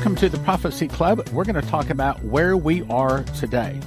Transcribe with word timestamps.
welcome 0.00 0.16
to 0.16 0.30
the 0.30 0.42
Prophecy 0.44 0.88
Club. 0.88 1.28
We're 1.28 1.44
going 1.44 1.60
to 1.60 1.68
talk 1.68 1.90
about 1.90 2.24
where 2.24 2.56
we 2.56 2.80
are 2.84 3.22
today. 3.38 3.78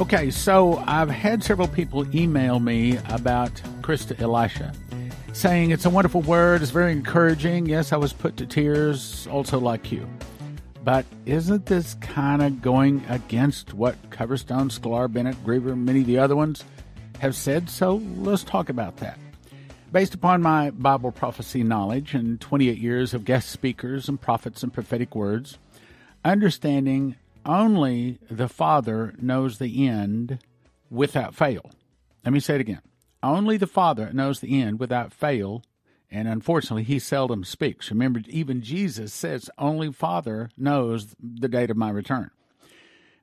Okay, 0.00 0.30
so 0.30 0.82
I've 0.86 1.10
had 1.10 1.44
several 1.44 1.68
people 1.68 2.16
email 2.16 2.60
me 2.60 2.96
about 3.10 3.52
Christa 3.82 4.18
Elisha, 4.18 4.72
saying 5.34 5.70
it's 5.70 5.84
a 5.84 5.90
wonderful 5.90 6.22
word, 6.22 6.62
it's 6.62 6.70
very 6.70 6.92
encouraging. 6.92 7.66
Yes, 7.66 7.92
I 7.92 7.98
was 7.98 8.14
put 8.14 8.38
to 8.38 8.46
tears, 8.46 9.26
also 9.26 9.60
like 9.60 9.92
you. 9.92 10.08
But 10.82 11.04
isn't 11.26 11.66
this 11.66 11.92
kind 12.00 12.40
of 12.40 12.62
going 12.62 13.04
against 13.10 13.74
what 13.74 14.00
Coverstone, 14.08 14.72
Sklar, 14.72 15.12
Bennett, 15.12 15.44
Gruber, 15.44 15.76
many 15.76 16.00
of 16.00 16.06
the 16.06 16.20
other 16.20 16.36
ones 16.36 16.64
have 17.18 17.36
said? 17.36 17.68
So 17.68 17.96
let's 18.16 18.44
talk 18.44 18.70
about 18.70 18.96
that. 18.96 19.18
Based 19.94 20.12
upon 20.12 20.42
my 20.42 20.70
Bible 20.70 21.12
prophecy 21.12 21.62
knowledge 21.62 22.14
and 22.14 22.40
28 22.40 22.78
years 22.78 23.14
of 23.14 23.24
guest 23.24 23.48
speakers 23.48 24.08
and 24.08 24.20
prophets 24.20 24.64
and 24.64 24.74
prophetic 24.74 25.14
words, 25.14 25.56
understanding 26.24 27.14
only 27.46 28.18
the 28.28 28.48
Father 28.48 29.14
knows 29.20 29.58
the 29.58 29.86
end 29.86 30.40
without 30.90 31.32
fail. 31.32 31.70
Let 32.24 32.32
me 32.32 32.40
say 32.40 32.56
it 32.56 32.60
again. 32.60 32.82
Only 33.22 33.56
the 33.56 33.68
Father 33.68 34.12
knows 34.12 34.40
the 34.40 34.60
end 34.60 34.80
without 34.80 35.14
fail, 35.14 35.62
and 36.10 36.26
unfortunately, 36.26 36.82
he 36.82 36.98
seldom 36.98 37.44
speaks. 37.44 37.88
Remember, 37.92 38.20
even 38.26 38.62
Jesus 38.62 39.14
says, 39.14 39.48
Only 39.58 39.92
Father 39.92 40.50
knows 40.56 41.14
the 41.22 41.46
date 41.46 41.70
of 41.70 41.76
my 41.76 41.90
return. 41.90 42.32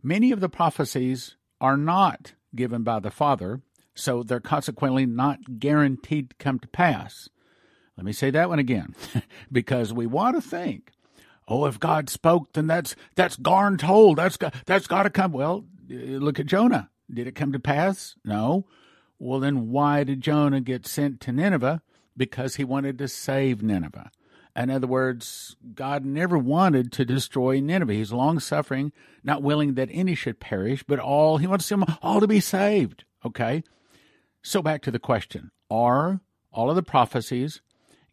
Many 0.01 0.31
of 0.31 0.39
the 0.39 0.47
prophecies 0.47 1.35
are 1.59 1.75
not 1.75 2.31
given 2.55 2.83
by 2.83 3.01
the 3.01 3.11
Father, 3.11 3.59
so 4.01 4.23
they're 4.23 4.39
consequently 4.39 5.05
not 5.05 5.59
guaranteed 5.59 6.31
to 6.31 6.35
come 6.37 6.59
to 6.59 6.67
pass. 6.67 7.29
Let 7.95 8.05
me 8.05 8.13
say 8.13 8.31
that 8.31 8.49
one 8.49 8.59
again, 8.59 8.95
because 9.51 9.93
we 9.93 10.07
want 10.07 10.35
to 10.35 10.41
think, 10.41 10.91
oh, 11.47 11.65
if 11.65 11.79
God 11.79 12.09
spoke, 12.09 12.53
then 12.53 12.67
that's 12.67 12.95
that's 13.15 13.35
garn 13.35 13.77
told. 13.77 14.17
That's 14.17 14.37
got, 14.37 14.55
that's 14.65 14.87
got 14.87 15.03
to 15.03 15.09
come. 15.09 15.31
Well, 15.31 15.65
uh, 15.91 15.95
look 15.95 16.39
at 16.39 16.45
Jonah. 16.45 16.89
Did 17.13 17.27
it 17.27 17.35
come 17.35 17.51
to 17.51 17.59
pass? 17.59 18.15
No. 18.25 18.65
Well, 19.19 19.39
then 19.39 19.69
why 19.69 20.03
did 20.03 20.21
Jonah 20.21 20.61
get 20.61 20.87
sent 20.87 21.19
to 21.21 21.31
Nineveh? 21.31 21.81
Because 22.17 22.55
he 22.55 22.63
wanted 22.63 22.97
to 22.97 23.07
save 23.07 23.61
Nineveh. 23.61 24.09
In 24.55 24.69
other 24.69 24.87
words, 24.87 25.55
God 25.75 26.03
never 26.05 26.37
wanted 26.37 26.91
to 26.93 27.05
destroy 27.05 27.59
Nineveh. 27.59 27.93
He's 27.93 28.11
long 28.11 28.39
suffering, 28.39 28.91
not 29.23 29.43
willing 29.43 29.75
that 29.75 29.89
any 29.91 30.15
should 30.15 30.39
perish, 30.39 30.83
but 30.83 30.99
all 30.99 31.37
he 31.37 31.47
wants 31.47 31.69
them 31.69 31.85
all 32.01 32.19
to 32.19 32.27
be 32.27 32.39
saved. 32.39 33.05
Okay? 33.23 33.63
So 34.43 34.61
back 34.61 34.81
to 34.83 34.91
the 34.91 34.99
question 34.99 35.51
Are 35.69 36.21
all 36.51 36.69
of 36.69 36.75
the 36.75 36.83
prophecies 36.83 37.61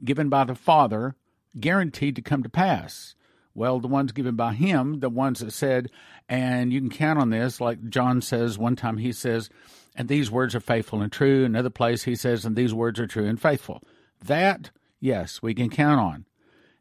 given 0.05 0.29
by 0.29 0.45
the 0.45 0.55
Father 0.55 1.17
guaranteed 1.59 2.17
to 2.17 2.23
come 2.23 2.43
to 2.43 2.49
pass? 2.49 3.15
Well, 3.55 3.81
the 3.81 3.89
ones 3.89 4.13
given 4.13 4.37
by 4.37 4.55
him, 4.55 5.01
the 5.01 5.09
ones 5.09 5.41
that 5.41 5.53
said, 5.53 5.91
and 6.29 6.73
you 6.73 6.81
can 6.81 6.91
count 6.91 7.19
on 7.19 7.31
this, 7.31 7.61
like 7.61 7.89
John 7.89 8.21
says 8.23 8.57
one 8.57 8.77
time, 8.77 8.99
he 8.99 9.11
says, 9.11 9.51
and 9.97 10.07
these 10.07 10.31
words 10.31 10.55
are 10.55 10.61
faithful 10.61 11.03
and 11.03 11.11
true. 11.11 11.45
Another 11.45 11.71
place 11.71 12.05
he 12.05 12.15
says, 12.15 12.45
and 12.45 12.55
these 12.55 12.73
words 12.73 13.01
are 13.01 13.09
true 13.09 13.27
and 13.27 13.41
faithful. 13.41 13.83
That, 14.25 14.71
yes, 15.01 15.43
we 15.43 15.55
can 15.55 15.71
count 15.71 15.99
on. 15.99 16.25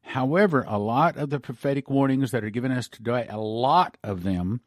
However, 0.01 0.63
a 0.67 0.77
lot 0.77 1.17
of 1.17 1.31
the 1.31 1.39
prophetic 1.39 1.89
warnings 1.89 2.29
that 2.29 2.43
are 2.43 2.51
given 2.51 2.71
us 2.71 2.87
today, 2.87 3.25
a 3.27 3.39
lot 3.39 3.97
of 4.03 4.21
them 4.21 4.61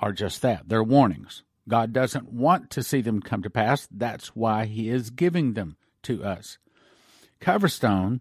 are 0.00 0.12
just 0.12 0.40
that. 0.40 0.68
They're 0.68 0.82
warnings. 0.82 1.42
God 1.68 1.92
doesn't 1.92 2.32
want 2.32 2.70
to 2.70 2.82
see 2.82 3.00
them 3.00 3.20
come 3.20 3.42
to 3.42 3.50
pass. 3.50 3.88
That's 3.90 4.28
why 4.28 4.66
He 4.66 4.88
is 4.88 5.10
giving 5.10 5.54
them 5.54 5.76
to 6.02 6.22
us. 6.24 6.58
Coverstone 7.40 8.20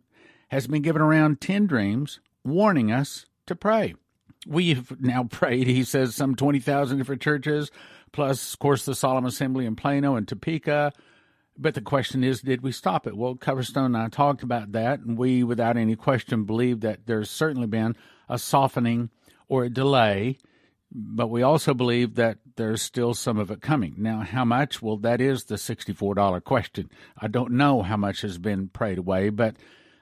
has 0.50 0.68
been 0.68 0.82
given 0.82 1.02
around 1.02 1.42
10 1.42 1.68
dreams 1.68 2.20
warning 2.44 2.92
us 2.92 3.26
to 3.48 3.56
pray. 3.56 3.96
We've 4.46 5.00
now 5.00 5.24
prayed, 5.30 5.68
he 5.68 5.84
says, 5.84 6.16
some 6.16 6.36
20,000 6.36 6.98
different 6.98 7.22
churches, 7.22 7.72
plus, 8.12 8.54
of 8.54 8.60
course, 8.60 8.86
the 8.86 8.96
Solemn 8.96 9.26
Assembly 9.26 9.66
in 9.66 9.76
Plano 9.76 10.16
and 10.16 10.28
Topeka. 10.28 10.94
But 11.58 11.76
the 11.76 11.82
question 11.82 12.24
is, 12.24 12.42
did 12.42 12.62
we 12.62 12.72
stop 12.72 13.06
it? 13.06 13.16
Well, 13.16 13.36
Coverstone 13.36 13.86
and 13.86 13.98
I 13.98 14.10
talked 14.10 14.44
about 14.44 14.72
that, 14.72 15.00
and 15.00 15.18
we, 15.18 15.44
without 15.44 15.78
any 15.78 15.96
question, 15.96 16.46
believe 16.46 16.82
that 16.82 17.06
there's 17.06 17.30
certainly 17.30 17.68
been 17.68 17.96
a 18.28 18.40
softening 18.40 19.10
or 19.48 19.64
a 19.64 19.70
delay 19.70 20.38
but 20.94 21.28
we 21.28 21.42
also 21.42 21.74
believe 21.74 22.16
that 22.16 22.38
there's 22.56 22.82
still 22.82 23.14
some 23.14 23.40
of 23.40 23.50
it 23.50 23.62
coming. 23.62 23.96
Now, 23.98 24.20
how 24.22 24.46
much? 24.46 24.82
Well, 24.82 24.98
that 24.98 25.20
is 25.20 25.46
the 25.46 25.56
$64 25.56 26.44
question. 26.44 26.90
I 27.18 27.28
don't 27.28 27.54
know 27.54 27.82
how 27.82 27.98
much 27.98 28.22
has 28.22 28.38
been 28.38 28.68
prayed 28.68 29.00
away, 29.00 29.30
but 29.30 29.56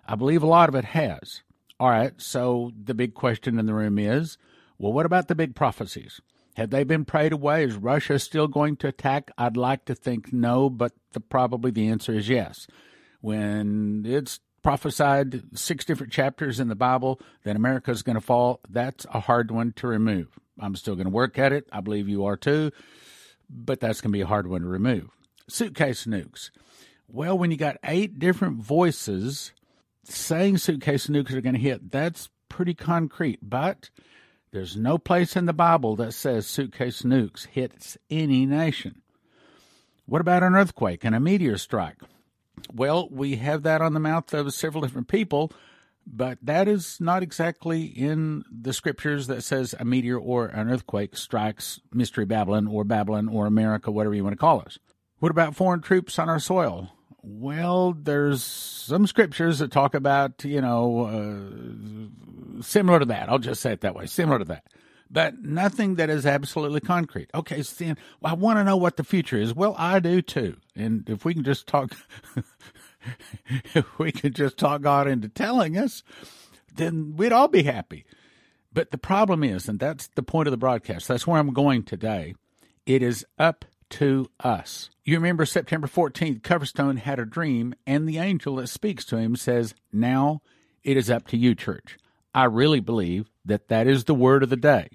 I 0.05 0.15
believe 0.15 0.43
a 0.43 0.47
lot 0.47 0.69
of 0.69 0.75
it 0.75 0.85
has. 0.85 1.43
All 1.79 1.89
right, 1.89 2.13
so 2.17 2.71
the 2.83 2.93
big 2.93 3.13
question 3.13 3.57
in 3.57 3.65
the 3.65 3.73
room 3.73 3.97
is 3.97 4.37
well, 4.77 4.93
what 4.93 5.05
about 5.05 5.27
the 5.27 5.35
big 5.35 5.55
prophecies? 5.55 6.19
Have 6.55 6.71
they 6.71 6.83
been 6.83 7.05
prayed 7.05 7.31
away? 7.31 7.63
Is 7.63 7.75
Russia 7.75 8.19
still 8.19 8.47
going 8.47 8.75
to 8.77 8.87
attack? 8.87 9.31
I'd 9.37 9.55
like 9.55 9.85
to 9.85 9.95
think 9.95 10.33
no, 10.33 10.69
but 10.69 10.91
the, 11.13 11.19
probably 11.19 11.71
the 11.71 11.87
answer 11.87 12.13
is 12.13 12.27
yes. 12.27 12.67
When 13.21 14.03
it's 14.05 14.39
prophesied 14.63 15.43
six 15.57 15.85
different 15.85 16.11
chapters 16.11 16.59
in 16.59 16.67
the 16.67 16.75
Bible 16.75 17.21
that 17.43 17.55
America 17.55 17.91
is 17.91 18.03
going 18.03 18.15
to 18.15 18.21
fall, 18.21 18.59
that's 18.69 19.05
a 19.13 19.21
hard 19.21 19.51
one 19.51 19.71
to 19.73 19.87
remove. 19.87 20.39
I'm 20.61 20.75
still 20.75 20.95
going 20.95 21.05
to 21.05 21.11
work 21.11 21.37
at 21.39 21.51
it. 21.51 21.67
I 21.71 21.81
believe 21.81 22.07
you 22.07 22.25
are 22.25 22.37
too, 22.37 22.71
but 23.49 23.79
that's 23.79 23.99
going 23.99 24.11
to 24.11 24.17
be 24.17 24.21
a 24.21 24.27
hard 24.27 24.47
one 24.47 24.61
to 24.61 24.67
remove. 24.67 25.09
Suitcase 25.47 26.05
nukes. 26.05 26.51
Well, 27.07 27.37
when 27.37 27.51
you 27.51 27.57
got 27.57 27.77
eight 27.83 28.19
different 28.19 28.57
voices 28.57 29.51
saying 30.03 30.57
suitcase 30.57 31.07
nukes 31.07 31.33
are 31.33 31.41
going 31.41 31.55
to 31.55 31.61
hit, 31.61 31.91
that's 31.91 32.29
pretty 32.47 32.73
concrete. 32.73 33.39
But 33.41 33.89
there's 34.51 34.77
no 34.77 34.97
place 34.97 35.35
in 35.35 35.45
the 35.45 35.53
Bible 35.53 35.95
that 35.97 36.13
says 36.13 36.47
suitcase 36.47 37.01
nukes 37.01 37.47
hits 37.47 37.97
any 38.09 38.45
nation. 38.45 39.01
What 40.05 40.21
about 40.21 40.43
an 40.43 40.55
earthquake 40.55 41.03
and 41.03 41.15
a 41.15 41.19
meteor 41.19 41.57
strike? 41.57 41.97
Well, 42.73 43.07
we 43.09 43.37
have 43.37 43.63
that 43.63 43.81
on 43.81 43.93
the 43.93 43.99
mouth 43.99 44.33
of 44.33 44.53
several 44.53 44.81
different 44.81 45.07
people, 45.07 45.51
but 46.05 46.37
that 46.41 46.67
is 46.67 46.99
not 46.99 47.23
exactly 47.23 47.83
in 47.83 48.43
the 48.51 48.73
scriptures 48.73 49.27
that 49.27 49.43
says 49.43 49.75
a 49.79 49.85
meteor 49.85 50.17
or 50.17 50.47
an 50.47 50.69
earthquake 50.69 51.15
strikes 51.15 51.79
Mystery 51.93 52.25
Babylon 52.25 52.67
or 52.67 52.83
Babylon 52.83 53.29
or 53.29 53.45
America, 53.45 53.91
whatever 53.91 54.15
you 54.15 54.23
want 54.23 54.33
to 54.33 54.39
call 54.39 54.61
us. 54.61 54.77
What 55.19 55.31
about 55.31 55.55
foreign 55.55 55.81
troops 55.81 56.17
on 56.17 56.29
our 56.29 56.39
soil? 56.39 56.89
Well, 57.23 57.93
there's 57.93 58.43
some 58.43 59.05
scriptures 59.05 59.59
that 59.59 59.71
talk 59.71 59.93
about, 59.93 60.43
you 60.43 60.61
know, 60.61 61.05
uh, 62.57 62.61
similar 62.63 62.99
to 62.99 63.05
that. 63.05 63.29
I'll 63.29 63.37
just 63.37 63.61
say 63.61 63.73
it 63.73 63.81
that 63.81 63.93
way, 63.93 64.07
similar 64.07 64.39
to 64.39 64.45
that. 64.45 64.65
But 65.11 65.43
nothing 65.43 65.95
that 65.95 66.09
is 66.09 66.25
absolutely 66.25 66.79
concrete. 66.79 67.29
Okay, 67.35 67.61
so 67.63 67.83
then, 67.83 67.97
well, 68.21 68.31
I 68.31 68.35
want 68.35 68.57
to 68.59 68.63
know 68.63 68.77
what 68.77 68.95
the 68.95 69.03
future 69.03 69.37
is. 69.37 69.53
Well, 69.53 69.75
I 69.77 69.99
do 69.99 70.21
too. 70.21 70.57
And 70.75 71.07
if 71.09 71.25
we 71.25 71.33
can 71.33 71.43
just 71.43 71.67
talk 71.67 71.93
if 73.73 73.99
we 73.99 74.11
could 74.11 74.35
just 74.35 74.57
talk 74.57 74.81
God 74.81 75.07
into 75.07 75.29
telling 75.29 75.77
us, 75.77 76.03
then 76.75 77.15
we'd 77.15 77.31
all 77.31 77.47
be 77.47 77.63
happy. 77.63 78.05
But 78.73 78.91
the 78.91 78.97
problem 78.97 79.43
is, 79.43 79.67
and 79.67 79.79
that's 79.79 80.07
the 80.15 80.23
point 80.23 80.47
of 80.47 80.51
the 80.51 80.57
broadcast, 80.57 81.07
that's 81.07 81.27
where 81.27 81.39
I'm 81.39 81.53
going 81.53 81.83
today, 81.83 82.35
it 82.85 83.01
is 83.03 83.25
up 83.37 83.65
to 83.91 84.29
us. 84.39 84.89
You 85.03 85.17
remember 85.17 85.45
September 85.45 85.87
14th, 85.87 86.41
Coverstone 86.41 86.97
had 86.97 87.19
a 87.19 87.25
dream, 87.25 87.75
and 87.85 88.07
the 88.07 88.17
angel 88.17 88.55
that 88.55 88.67
speaks 88.67 89.03
to 89.05 89.17
him 89.17 89.35
says, 89.35 89.75
Now 89.91 90.41
it 90.83 90.97
is 90.97 91.09
up 91.09 91.27
to 91.27 91.37
you, 91.37 91.53
church. 91.53 91.97
I 92.33 92.45
really 92.45 92.79
believe 92.79 93.29
that 93.43 93.67
that 93.67 93.87
is 93.87 94.05
the 94.05 94.15
word 94.15 94.43
of 94.43 94.49
the 94.49 94.55
day. 94.55 94.89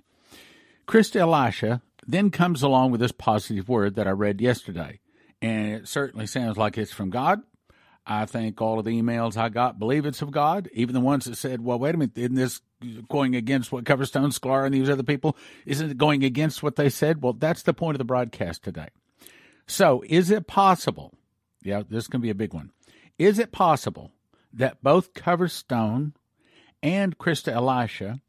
Christa 0.87 1.17
Elisha 1.17 1.83
then 2.07 2.31
comes 2.31 2.63
along 2.63 2.93
with 2.93 3.01
this 3.01 3.13
positive 3.13 3.69
word 3.69 3.97
that 3.97 4.07
I 4.07 4.13
read 4.13 4.41
yesterday, 4.41 5.01
and 5.43 5.73
it 5.75 5.89
certainly 5.89 6.27
sounds 6.27 6.57
like 6.57 6.79
it's 6.79 6.93
from 6.93 7.11
God. 7.11 7.43
I 8.07 8.25
think 8.25 8.63
all 8.63 8.79
of 8.79 8.85
the 8.85 9.03
emails 9.03 9.37
I 9.37 9.49
got 9.49 9.79
believe 9.79 10.07
it's 10.07 10.23
of 10.23 10.31
God. 10.31 10.69
Even 10.73 10.95
the 10.95 11.01
ones 11.01 11.25
that 11.25 11.37
said, 11.37 11.65
well, 11.65 11.79
wait 11.79 11.95
a 11.95 11.99
minute, 11.99 12.17
isn't 12.17 12.37
this 12.37 12.61
going 13.09 13.35
against 13.35 13.73
what 13.73 13.85
Coverstone, 13.85 14.33
Sklar, 14.33 14.65
and 14.65 14.73
these 14.73 14.89
other 14.89 15.03
people? 15.03 15.37
Isn't 15.65 15.91
it 15.91 15.99
going 15.99 16.23
against 16.23 16.63
what 16.63 16.77
they 16.77 16.89
said? 16.89 17.21
Well, 17.23 17.33
that's 17.33 17.63
the 17.63 17.75
point 17.75 17.97
of 17.97 17.99
the 17.99 18.05
broadcast 18.05 18.63
today. 18.63 18.89
So, 19.67 20.05
is 20.07 20.31
it 20.31 20.47
possible? 20.47 21.15
Yeah, 21.63 21.83
this 21.89 22.07
can 22.07 22.21
be 22.21 22.31
a 22.31 22.35
big 22.35 22.55
one. 22.55 22.71
Is 23.19 23.41
it 23.41 23.51
possible 23.51 24.13
that 24.53 24.83
both 24.83 25.13
Coverstone 25.13 26.13
and 26.83 27.19
Christa 27.19 27.53
Elisha, 27.53 28.21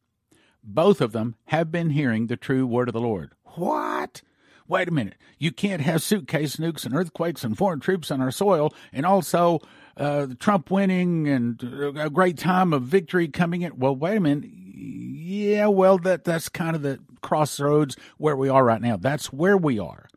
both 0.63 1.01
of 1.01 1.11
them, 1.11 1.35
have 1.45 1.71
been 1.71 1.91
hearing 1.91 2.25
the 2.27 2.37
true 2.37 2.65
word 2.65 2.89
of 2.89 2.93
the 2.93 2.99
Lord? 2.99 3.33
What? 3.43 4.23
Wait 4.67 4.87
a 4.87 4.91
minute, 4.91 5.15
you 5.37 5.51
can't 5.51 5.81
have 5.81 6.01
suitcase 6.01 6.57
nukes 6.57 6.85
and 6.85 6.95
earthquakes 6.95 7.43
and 7.43 7.57
foreign 7.57 7.79
troops 7.79 8.11
on 8.11 8.21
our 8.21 8.31
soil, 8.31 8.73
and 8.91 9.05
also 9.05 9.59
uh, 9.97 10.27
Trump 10.39 10.69
winning 10.71 11.27
and 11.27 11.61
a 11.97 12.09
great 12.09 12.37
time 12.37 12.73
of 12.73 12.83
victory 12.83 13.27
coming 13.27 13.61
in. 13.61 13.77
Well, 13.77 13.95
wait 13.95 14.17
a 14.17 14.19
minute. 14.19 14.49
Yeah, 14.49 15.67
well, 15.67 15.97
that 15.99 16.23
that's 16.23 16.49
kind 16.49 16.75
of 16.75 16.81
the 16.81 16.99
crossroads 17.21 17.97
where 18.17 18.35
we 18.35 18.49
are 18.49 18.63
right 18.63 18.81
now. 18.81 18.97
That's 18.97 19.33
where 19.33 19.57
we 19.57 19.79
are. 19.79 20.07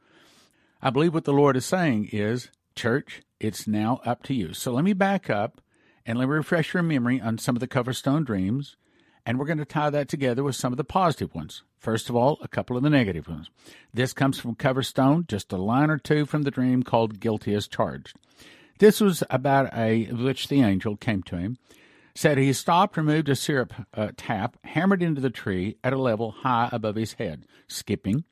I 0.83 0.91
believe 0.91 1.15
what 1.15 1.25
the 1.25 1.33
Lord 1.33 1.57
is 1.57 1.67
saying 1.67 2.11
is, 2.13 2.51
church, 2.75 3.23
it's 3.39 3.67
now 3.67 4.01
up 4.05 4.23
to 4.25 4.35
you. 4.35 4.55
So 4.55 4.73
let 4.73 4.85
me 4.85 4.93
back 4.93 5.29
up 5.29 5.61
and 6.07 6.19
let 6.19 6.27
me 6.27 6.35
refresh 6.35 6.73
your 6.75 6.83
memory 6.83 7.21
on 7.21 7.39
some 7.39 7.57
of 7.57 7.61
the 7.61 7.69
Coverstone 7.69 8.25
dreams 8.25 8.77
And 9.27 9.39
we're 9.39 9.47
going 9.47 9.59
to 9.59 9.65
tie 9.65 9.91
that 9.91 10.09
together 10.09 10.43
with 10.43 10.57
some 10.57 10.73
of 10.73 10.77
the 10.77 10.85
positive 10.85 11.35
ones. 11.35 11.63
First 11.79 12.09
of 12.09 12.17
all, 12.17 12.39
a 12.43 12.49
couple 12.49 12.77
of 12.77 12.83
the 12.83 12.91
negative 12.91 13.29
ones. 13.29 13.51
This 13.93 14.13
comes 14.13 14.39
from 14.39 14.55
Coverstone, 14.55 15.27
just 15.27 15.53
a 15.53 15.57
line 15.57 15.91
or 15.91 15.99
two 15.99 16.27
from 16.27 16.43
the 16.43 16.51
dream 16.51 16.83
called 16.83 17.21
Guilty 17.21 17.55
as 17.55 17.69
Charged. 17.69 18.17
This 18.79 19.01
was 19.01 19.23
about 19.31 19.75
a 19.75 20.05
which 20.07 20.49
the 20.49 20.63
angel 20.63 20.97
came 20.97 21.23
to 21.25 21.37
him, 21.37 21.59
said 22.15 22.39
he 22.39 22.53
stopped, 22.53 22.97
removed 22.97 23.29
a 23.29 23.37
syrup 23.37 23.73
uh, 23.95 24.13
tap, 24.17 24.57
hammered 24.65 25.03
into 25.03 25.21
the 25.21 25.31
tree 25.31 25.77
at 25.85 25.93
a 25.93 25.99
level 25.99 26.31
high 26.31 26.69
above 26.73 26.97
his 26.97 27.15
head, 27.15 27.47
skipping. 27.69 28.25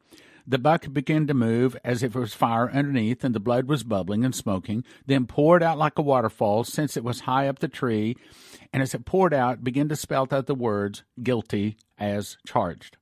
The 0.51 0.59
bucket 0.59 0.95
began 0.95 1.27
to 1.27 1.35
move 1.35 1.77
as 1.85 2.03
if 2.03 2.17
it 2.17 2.19
was 2.19 2.33
fire 2.33 2.71
underneath, 2.71 3.23
and 3.23 3.35
the 3.35 3.41
blood 3.41 3.69
was 3.69 3.85
bubbling 3.85 4.25
and 4.25 4.35
smoking, 4.35 4.83
then 5.05 5.27
poured 5.27 5.63
out 5.63 5.77
like 5.77 5.99
a 5.99 6.03
waterfall, 6.03 6.65
since 6.65 6.97
it 6.97 7.05
was 7.05 7.21
high 7.21 7.49
up 7.49 7.59
the 7.59 7.69
tree, 7.69 8.17
and 8.73 8.83
as 8.83 8.95
it 8.95 9.05
poured 9.05 9.35
out, 9.35 9.63
began 9.63 9.91
to 9.91 9.97
spell 9.97 10.27
out 10.33 10.47
the 10.47 10.55
words, 10.55 11.03
guilty 11.23 11.77
as 11.99 12.39
charged. 12.47 12.97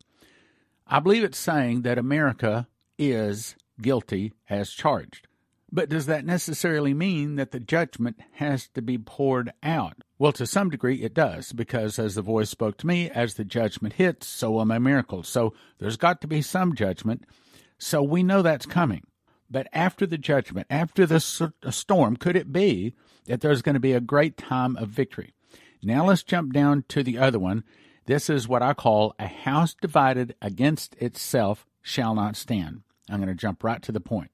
I 0.88 0.98
believe 0.98 1.22
it's 1.22 1.38
saying 1.38 1.82
that 1.82 1.98
America 1.98 2.66
is 2.98 3.54
guilty 3.80 4.32
as 4.50 4.70
charged. 4.70 5.28
But 5.70 5.88
does 5.88 6.06
that 6.06 6.24
necessarily 6.24 6.94
mean 6.94 7.36
that 7.36 7.52
the 7.52 7.60
judgment 7.60 8.18
has 8.32 8.66
to 8.70 8.82
be 8.82 8.98
poured 8.98 9.52
out? 9.62 10.02
Well, 10.18 10.32
to 10.32 10.46
some 10.46 10.70
degree 10.70 11.02
it 11.02 11.12
does, 11.12 11.52
because 11.52 11.98
as 11.98 12.14
the 12.14 12.22
voice 12.22 12.48
spoke 12.48 12.78
to 12.78 12.86
me, 12.86 13.10
as 13.10 13.34
the 13.34 13.44
judgment 13.44 13.94
hits, 13.94 14.26
so 14.26 14.50
will 14.50 14.64
my 14.64 14.78
miracles. 14.78 15.28
So 15.28 15.52
there's 15.78 15.98
got 15.98 16.20
to 16.22 16.26
be 16.26 16.40
some 16.40 16.74
judgment. 16.74 17.24
So 17.78 18.02
we 18.02 18.22
know 18.22 18.40
that's 18.40 18.64
coming. 18.64 19.02
But 19.50 19.68
after 19.72 20.06
the 20.06 20.18
judgment, 20.18 20.66
after 20.70 21.04
the 21.04 21.20
storm, 21.20 22.16
could 22.16 22.34
it 22.34 22.52
be 22.52 22.94
that 23.26 23.42
there's 23.42 23.62
going 23.62 23.74
to 23.74 23.80
be 23.80 23.92
a 23.92 24.00
great 24.00 24.36
time 24.36 24.76
of 24.76 24.88
victory? 24.88 25.34
Now 25.82 26.06
let's 26.06 26.22
jump 26.22 26.52
down 26.52 26.84
to 26.88 27.02
the 27.02 27.18
other 27.18 27.38
one. 27.38 27.62
This 28.06 28.30
is 28.30 28.48
what 28.48 28.62
I 28.62 28.72
call 28.72 29.14
a 29.18 29.26
house 29.26 29.74
divided 29.74 30.34
against 30.40 30.96
itself 30.96 31.66
shall 31.82 32.14
not 32.14 32.36
stand. 32.36 32.82
I'm 33.08 33.18
going 33.18 33.28
to 33.28 33.34
jump 33.34 33.62
right 33.62 33.82
to 33.82 33.92
the 33.92 34.00
point. 34.00 34.30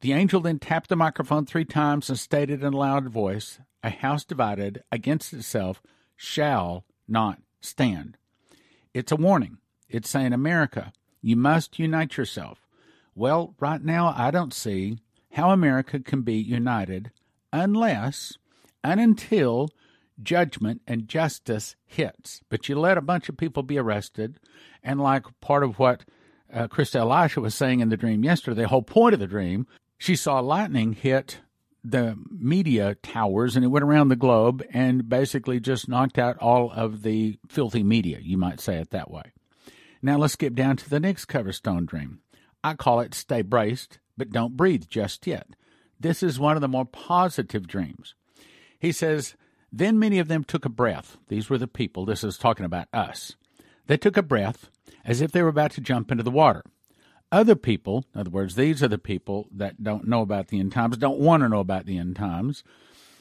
The 0.00 0.12
angel 0.12 0.40
then 0.40 0.58
tapped 0.58 0.90
the 0.90 0.96
microphone 0.96 1.46
three 1.46 1.64
times 1.64 2.10
and 2.10 2.18
stated 2.18 2.62
in 2.62 2.74
a 2.74 2.76
loud 2.76 3.08
voice, 3.08 3.60
A 3.82 3.90
house 3.90 4.24
divided 4.24 4.82
against 4.90 5.32
itself 5.32 5.82
shall 6.16 6.84
not 7.06 7.40
stand. 7.60 8.16
It's 8.92 9.12
a 9.12 9.16
warning. 9.16 9.58
It's 9.88 10.08
saying, 10.08 10.32
America, 10.32 10.92
you 11.22 11.36
must 11.36 11.78
unite 11.78 12.16
yourself. 12.16 12.66
Well, 13.14 13.54
right 13.58 13.82
now, 13.82 14.14
I 14.16 14.30
don't 14.30 14.52
see 14.52 14.98
how 15.32 15.50
America 15.50 16.00
can 16.00 16.22
be 16.22 16.34
united 16.34 17.10
unless 17.52 18.36
and 18.82 19.00
until 19.00 19.70
judgment 20.22 20.82
and 20.86 21.08
justice 21.08 21.76
hits. 21.86 22.42
But 22.48 22.68
you 22.68 22.78
let 22.78 22.98
a 22.98 23.02
bunch 23.02 23.28
of 23.28 23.36
people 23.36 23.62
be 23.62 23.78
arrested, 23.78 24.38
and 24.82 25.00
like 25.00 25.24
part 25.40 25.62
of 25.62 25.78
what 25.78 26.04
uh, 26.52 26.68
Christa 26.68 26.96
Elisha 26.96 27.40
was 27.40 27.54
saying 27.54 27.80
in 27.80 27.88
the 27.88 27.96
dream 27.96 28.24
yesterday, 28.24 28.62
the 28.62 28.68
whole 28.68 28.82
point 28.82 29.14
of 29.14 29.20
the 29.20 29.26
dream, 29.26 29.66
she 29.98 30.16
saw 30.16 30.40
lightning 30.40 30.92
hit 30.92 31.40
the 31.90 32.16
media 32.30 32.96
towers 32.96 33.56
and 33.56 33.64
it 33.64 33.68
went 33.68 33.84
around 33.84 34.08
the 34.08 34.16
globe 34.16 34.62
and 34.72 35.08
basically 35.08 35.60
just 35.60 35.88
knocked 35.88 36.18
out 36.18 36.36
all 36.38 36.70
of 36.70 37.02
the 37.02 37.38
filthy 37.48 37.82
media, 37.82 38.18
you 38.20 38.36
might 38.36 38.60
say 38.60 38.76
it 38.76 38.90
that 38.90 39.10
way. 39.10 39.32
Now 40.02 40.18
let's 40.18 40.34
skip 40.34 40.54
down 40.54 40.76
to 40.76 40.90
the 40.90 41.00
next 41.00 41.26
Coverstone 41.26 41.86
dream. 41.86 42.20
I 42.62 42.74
call 42.74 43.00
it 43.00 43.14
Stay 43.14 43.42
Braced, 43.42 43.98
but 44.16 44.30
Don't 44.30 44.56
Breathe 44.56 44.84
Just 44.88 45.26
Yet. 45.26 45.48
This 45.98 46.22
is 46.22 46.38
one 46.38 46.56
of 46.56 46.60
the 46.60 46.68
more 46.68 46.84
positive 46.84 47.66
dreams. 47.66 48.14
He 48.78 48.92
says, 48.92 49.34
Then 49.72 49.98
many 49.98 50.18
of 50.18 50.28
them 50.28 50.44
took 50.44 50.64
a 50.64 50.70
breath. 50.70 51.16
These 51.28 51.50
were 51.50 51.58
the 51.58 51.66
people. 51.66 52.04
This 52.04 52.22
is 52.22 52.38
talking 52.38 52.66
about 52.66 52.88
us. 52.92 53.34
They 53.86 53.96
took 53.96 54.16
a 54.16 54.22
breath 54.22 54.70
as 55.04 55.20
if 55.20 55.32
they 55.32 55.42
were 55.42 55.48
about 55.48 55.72
to 55.72 55.80
jump 55.80 56.12
into 56.12 56.22
the 56.22 56.30
water. 56.30 56.62
Other 57.30 57.56
people, 57.56 58.06
in 58.14 58.20
other 58.20 58.30
words, 58.30 58.54
these 58.54 58.82
are 58.82 58.88
the 58.88 58.98
people 58.98 59.48
that 59.54 59.82
don't 59.82 60.08
know 60.08 60.22
about 60.22 60.48
the 60.48 60.58
end 60.60 60.72
times, 60.72 60.96
don't 60.96 61.18
want 61.18 61.42
to 61.42 61.48
know 61.48 61.60
about 61.60 61.84
the 61.84 61.98
end 61.98 62.16
times. 62.16 62.64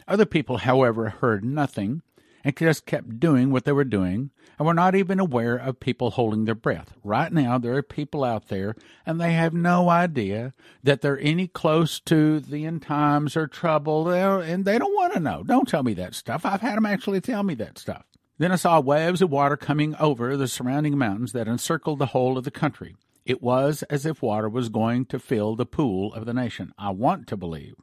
Other 0.07 0.25
people, 0.25 0.57
however, 0.59 1.09
heard 1.09 1.43
nothing 1.43 2.01
and 2.43 2.55
just 2.55 2.85
kept 2.85 3.19
doing 3.19 3.51
what 3.51 3.65
they 3.65 3.73
were 3.73 3.83
doing 3.83 4.29
and 4.57 4.65
were 4.65 4.73
not 4.73 4.95
even 4.95 5.19
aware 5.19 5.57
of 5.57 5.81
people 5.81 6.11
holding 6.11 6.45
their 6.45 6.55
breath. 6.55 6.93
Right 7.03 7.33
now, 7.33 7.57
there 7.57 7.75
are 7.75 7.83
people 7.83 8.23
out 8.23 8.47
there 8.47 8.75
and 9.05 9.19
they 9.19 9.33
have 9.33 9.53
no 9.53 9.89
idea 9.89 10.53
that 10.81 11.01
they're 11.01 11.19
any 11.19 11.47
close 11.47 11.99
to 12.01 12.39
the 12.39 12.65
end 12.65 12.83
times 12.83 13.35
or 13.35 13.45
trouble, 13.45 14.07
and 14.09 14.63
they 14.63 14.79
don't 14.79 14.95
want 14.95 15.13
to 15.13 15.19
know. 15.19 15.43
Don't 15.43 15.67
tell 15.67 15.83
me 15.83 15.93
that 15.95 16.15
stuff. 16.15 16.45
I've 16.45 16.61
had 16.61 16.77
them 16.77 16.85
actually 16.85 17.19
tell 17.19 17.43
me 17.43 17.55
that 17.55 17.77
stuff. 17.77 18.05
Then 18.37 18.53
I 18.53 18.55
saw 18.55 18.79
waves 18.79 19.21
of 19.21 19.29
water 19.29 19.57
coming 19.57 19.95
over 19.97 20.37
the 20.37 20.47
surrounding 20.47 20.97
mountains 20.97 21.33
that 21.33 21.49
encircled 21.49 21.99
the 21.99 22.07
whole 22.07 22.37
of 22.37 22.45
the 22.45 22.51
country. 22.51 22.95
It 23.27 23.43
was 23.43 23.83
as 23.83 24.05
if 24.05 24.21
water 24.21 24.47
was 24.47 24.69
going 24.69 25.05
to 25.07 25.19
fill 25.19 25.57
the 25.57 25.65
pool 25.65 26.13
of 26.13 26.25
the 26.25 26.33
nation. 26.33 26.73
I 26.77 26.91
want 26.91 27.27
to 27.27 27.35
believe 27.35 27.75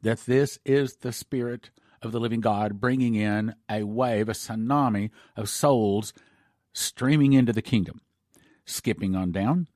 that 0.00 0.20
this 0.20 0.58
is 0.64 0.96
the 0.96 1.12
Spirit 1.12 1.68
of 2.00 2.12
the 2.12 2.18
living 2.18 2.40
God 2.40 2.80
bringing 2.80 3.14
in 3.14 3.54
a 3.68 3.82
wave, 3.82 4.30
a 4.30 4.32
tsunami 4.32 5.10
of 5.36 5.50
souls 5.50 6.14
streaming 6.72 7.34
into 7.34 7.52
the 7.52 7.60
kingdom. 7.60 8.00
Skipping 8.64 9.14
on 9.14 9.32
down. 9.32 9.66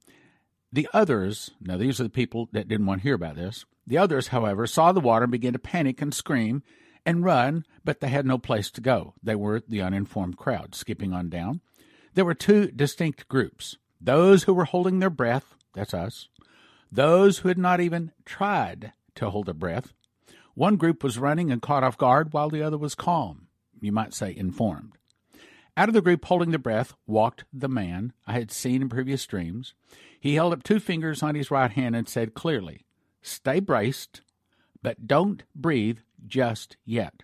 The 0.72 0.88
others, 0.94 1.50
now 1.61 1.76
these 1.76 2.00
are 2.00 2.05
the 2.05 2.08
people 2.08 2.49
that 2.52 2.67
didn't 2.67 2.87
want 2.87 3.00
to 3.00 3.06
hear 3.06 3.14
about 3.14 3.37
this. 3.37 3.67
The 3.87 3.99
others, 3.99 4.28
however, 4.28 4.67
saw 4.67 4.90
the 4.90 5.00
water 5.00 5.25
and 5.25 5.32
began 5.32 5.52
to 5.52 5.58
panic 5.58 6.00
and 6.00 6.14
scream 6.14 6.62
and 7.05 7.25
run, 7.25 7.67
but 7.84 8.00
they 8.00 8.08
had 8.08 8.25
no 8.25 8.38
place 8.38 8.70
to 8.70 8.81
go. 8.81 9.12
They 9.22 9.34
were 9.34 9.62
the 9.69 9.82
uninformed 9.82 10.38
crowd. 10.38 10.75
Skipping 10.75 11.12
on 11.12 11.28
down. 11.28 11.61
There 12.14 12.25
were 12.25 12.32
two 12.32 12.69
distinct 12.69 13.28
groups. 13.28 13.76
Those 14.00 14.44
who 14.44 14.55
were 14.55 14.64
holding 14.64 14.99
their 14.99 15.11
breath, 15.11 15.55
that's 15.75 15.94
us. 15.94 16.29
Those 16.91 17.38
who 17.38 17.49
had 17.49 17.58
not 17.58 17.81
even 17.81 18.12
tried 18.25 18.93
to 19.17 19.31
hold 19.31 19.49
a 19.49 19.55
breath. 19.55 19.93
One 20.55 20.76
group 20.76 21.05
was 21.05 21.19
running 21.19 21.50
and 21.50 21.62
caught 21.62 21.85
off 21.85 21.99
guard 21.99 22.32
while 22.32 22.49
the 22.49 22.62
other 22.62 22.79
was 22.79 22.94
calm, 22.94 23.49
you 23.81 23.93
might 23.93 24.14
say 24.14 24.35
informed. 24.35 24.93
Out 25.76 25.88
of 25.88 25.94
the 25.94 26.02
group 26.02 26.25
holding 26.25 26.50
the 26.50 26.58
breath 26.58 26.94
walked 27.06 27.44
the 27.52 27.69
man 27.69 28.12
I 28.26 28.32
had 28.32 28.50
seen 28.50 28.82
in 28.82 28.88
previous 28.88 29.25
dreams. 29.26 29.75
He 30.19 30.35
held 30.35 30.53
up 30.53 30.62
two 30.62 30.81
fingers 30.81 31.23
on 31.23 31.35
his 31.35 31.50
right 31.50 31.70
hand 31.70 31.94
and 31.94 32.08
said 32.08 32.34
clearly, 32.34 32.84
Stay 33.22 33.60
braced, 33.60 34.22
but 34.82 35.06
don't 35.06 35.43
breathe 35.55 35.98
just 36.27 36.77
yet. 36.84 37.22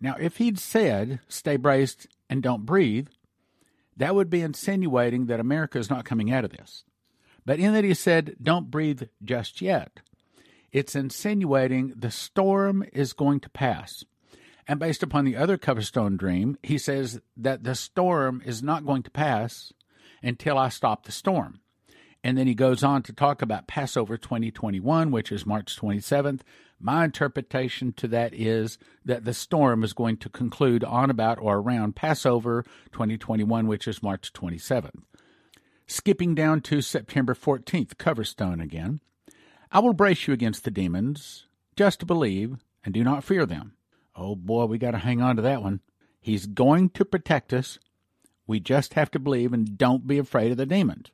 Now, 0.00 0.16
if 0.18 0.38
he'd 0.38 0.58
said, 0.58 1.20
Stay 1.28 1.56
braced 1.56 2.06
and 2.28 2.42
don't 2.42 2.66
breathe, 2.66 3.08
that 3.96 4.14
would 4.14 4.30
be 4.30 4.42
insinuating 4.42 5.26
that 5.26 5.40
America 5.40 5.78
is 5.78 5.90
not 5.90 6.04
coming 6.04 6.32
out 6.32 6.44
of 6.44 6.52
this. 6.52 6.84
But 7.44 7.58
in 7.58 7.72
that 7.74 7.84
he 7.84 7.94
said, 7.94 8.36
don't 8.42 8.70
breathe 8.70 9.04
just 9.22 9.62
yet, 9.62 10.00
it's 10.72 10.96
insinuating 10.96 11.94
the 11.96 12.10
storm 12.10 12.84
is 12.92 13.12
going 13.12 13.40
to 13.40 13.50
pass. 13.50 14.04
And 14.68 14.80
based 14.80 15.02
upon 15.02 15.24
the 15.24 15.36
other 15.36 15.56
Coverstone 15.56 16.16
dream, 16.16 16.58
he 16.62 16.76
says 16.76 17.20
that 17.36 17.62
the 17.62 17.76
storm 17.76 18.42
is 18.44 18.62
not 18.62 18.84
going 18.84 19.04
to 19.04 19.10
pass 19.10 19.72
until 20.22 20.58
I 20.58 20.68
stop 20.70 21.04
the 21.04 21.12
storm. 21.12 21.60
And 22.26 22.36
then 22.36 22.48
he 22.48 22.56
goes 22.56 22.82
on 22.82 23.04
to 23.04 23.12
talk 23.12 23.40
about 23.40 23.68
Passover 23.68 24.16
2021, 24.16 25.12
which 25.12 25.30
is 25.30 25.46
March 25.46 25.76
27th. 25.76 26.40
My 26.80 27.04
interpretation 27.04 27.92
to 27.92 28.08
that 28.08 28.34
is 28.34 28.78
that 29.04 29.24
the 29.24 29.32
storm 29.32 29.84
is 29.84 29.92
going 29.92 30.16
to 30.16 30.28
conclude 30.28 30.82
on 30.82 31.08
about 31.08 31.38
or 31.40 31.58
around 31.58 31.94
Passover 31.94 32.64
2021, 32.90 33.68
which 33.68 33.86
is 33.86 34.02
March 34.02 34.32
27th. 34.32 35.04
Skipping 35.86 36.34
down 36.34 36.62
to 36.62 36.80
September 36.80 37.32
14th, 37.32 37.94
Coverstone 37.94 38.60
again. 38.60 38.98
I 39.70 39.78
will 39.78 39.92
brace 39.92 40.26
you 40.26 40.34
against 40.34 40.64
the 40.64 40.72
demons, 40.72 41.46
just 41.76 42.08
believe, 42.08 42.56
and 42.84 42.92
do 42.92 43.04
not 43.04 43.22
fear 43.22 43.46
them. 43.46 43.74
Oh 44.16 44.34
boy, 44.34 44.64
we 44.64 44.78
got 44.78 44.90
to 44.90 44.98
hang 44.98 45.22
on 45.22 45.36
to 45.36 45.42
that 45.42 45.62
one. 45.62 45.78
He's 46.20 46.46
going 46.46 46.90
to 46.90 47.04
protect 47.04 47.52
us. 47.52 47.78
We 48.48 48.58
just 48.58 48.94
have 48.94 49.12
to 49.12 49.20
believe 49.20 49.52
and 49.52 49.78
don't 49.78 50.08
be 50.08 50.18
afraid 50.18 50.50
of 50.50 50.56
the 50.56 50.66
demons. 50.66 51.12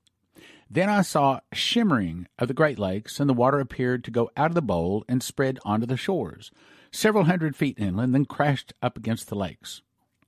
Then 0.72 0.88
I 0.88 1.02
saw 1.02 1.40
shimmering 1.52 2.28
of 2.38 2.48
the 2.48 2.54
Great 2.54 2.78
Lakes, 2.78 3.20
and 3.20 3.28
the 3.28 3.34
water 3.34 3.60
appeared 3.60 4.02
to 4.04 4.10
go 4.10 4.30
out 4.38 4.50
of 4.50 4.54
the 4.54 4.62
bowl 4.62 5.04
and 5.06 5.22
spread 5.22 5.58
onto 5.66 5.84
the 5.84 5.98
shores, 5.98 6.50
several 6.90 7.24
hundred 7.24 7.54
feet 7.54 7.78
inland, 7.78 8.14
then 8.14 8.24
crashed 8.24 8.72
up 8.80 8.96
against 8.96 9.28
the 9.28 9.34
lakes. 9.34 9.82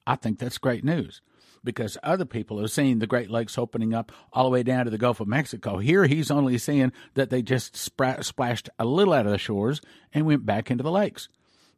I 0.07 0.17
think 0.17 0.39
that's 0.39 0.59
great 0.59 0.85
news 0.85 1.23
because 1.65 1.97
other 2.03 2.27
people 2.27 2.61
have 2.61 2.71
seen 2.71 2.99
the 2.99 3.07
Great 3.07 3.31
Lakes 3.31 3.57
opening 3.57 3.95
up 3.95 4.13
all 4.35 4.45
the 4.45 4.51
way 4.51 4.63
down 4.63 4.85
to 4.85 4.91
the 4.91 4.99
Gulf 4.99 5.19
of 5.19 5.29
Mexico. 5.29 5.79
Here 5.79 6.05
he's 6.05 6.31
only 6.31 6.59
seeing 6.59 6.93
that 7.15 7.31
they 7.31 7.41
just 7.41 7.75
splashed 7.75 8.69
a 8.79 8.85
little 8.85 9.15
out 9.15 9.25
of 9.25 9.33
the 9.33 9.39
shores 9.39 9.81
and 10.13 10.27
went 10.27 10.45
back 10.45 10.71
into 10.71 10.85
the 10.85 10.91
lakes. 10.91 11.31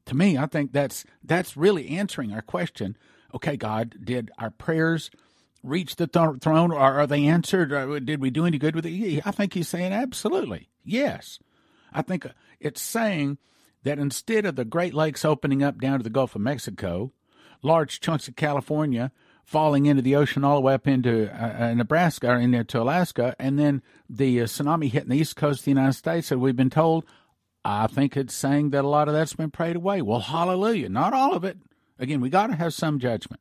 To 0.06 0.16
me, 0.16 0.36
I 0.36 0.46
think 0.46 0.72
that's 0.72 1.04
that's 1.22 1.56
really 1.56 1.90
answering 1.90 2.32
our 2.32 2.42
question. 2.42 2.96
Okay, 3.32 3.56
God, 3.56 3.94
did 4.04 4.32
our 4.38 4.50
prayers 4.50 5.12
reach 5.62 5.96
the 5.96 6.06
th- 6.06 6.40
throne, 6.40 6.70
or 6.70 6.78
are 6.78 7.06
they 7.06 7.26
answered? 7.26 7.72
Or 7.72 8.00
did 8.00 8.20
we 8.20 8.30
do 8.30 8.46
any 8.46 8.58
good 8.58 8.74
with 8.74 8.86
it? 8.86 9.22
I 9.24 9.30
think 9.30 9.54
he's 9.54 9.68
saying 9.68 9.92
absolutely 9.92 10.68
yes. 10.84 11.38
I 11.92 12.02
think 12.02 12.26
it's 12.60 12.80
saying 12.80 13.38
that 13.82 13.98
instead 13.98 14.44
of 14.44 14.56
the 14.56 14.64
Great 14.64 14.94
Lakes 14.94 15.24
opening 15.24 15.62
up 15.62 15.80
down 15.80 15.98
to 15.98 16.02
the 16.02 16.10
Gulf 16.10 16.34
of 16.34 16.40
Mexico, 16.42 17.12
large 17.62 18.00
chunks 18.00 18.28
of 18.28 18.36
California 18.36 19.12
falling 19.44 19.86
into 19.86 20.02
the 20.02 20.16
ocean 20.16 20.42
all 20.42 20.56
the 20.56 20.60
way 20.60 20.74
up 20.74 20.88
into 20.88 21.30
uh, 21.32 21.66
uh 21.66 21.74
Nebraska 21.74 22.30
or 22.30 22.38
into 22.38 22.82
Alaska, 22.82 23.36
and 23.38 23.58
then 23.58 23.82
the 24.10 24.40
uh, 24.40 24.44
tsunami 24.44 24.90
hitting 24.90 25.10
the 25.10 25.18
east 25.18 25.36
coast 25.36 25.60
of 25.60 25.64
the 25.66 25.70
United 25.70 25.92
States. 25.92 26.28
that 26.28 26.38
we've 26.38 26.56
been 26.56 26.70
told, 26.70 27.04
I 27.64 27.86
think 27.86 28.16
it's 28.16 28.34
saying 28.34 28.70
that 28.70 28.84
a 28.84 28.88
lot 28.88 29.08
of 29.08 29.14
that's 29.14 29.34
been 29.34 29.50
prayed 29.50 29.76
away. 29.76 30.02
Well, 30.02 30.20
hallelujah. 30.20 30.88
Not 30.88 31.12
all 31.12 31.34
of 31.34 31.44
it. 31.44 31.58
Again, 31.98 32.20
we 32.20 32.28
got 32.28 32.48
to 32.48 32.56
have 32.56 32.74
some 32.74 32.98
judgment. 32.98 33.40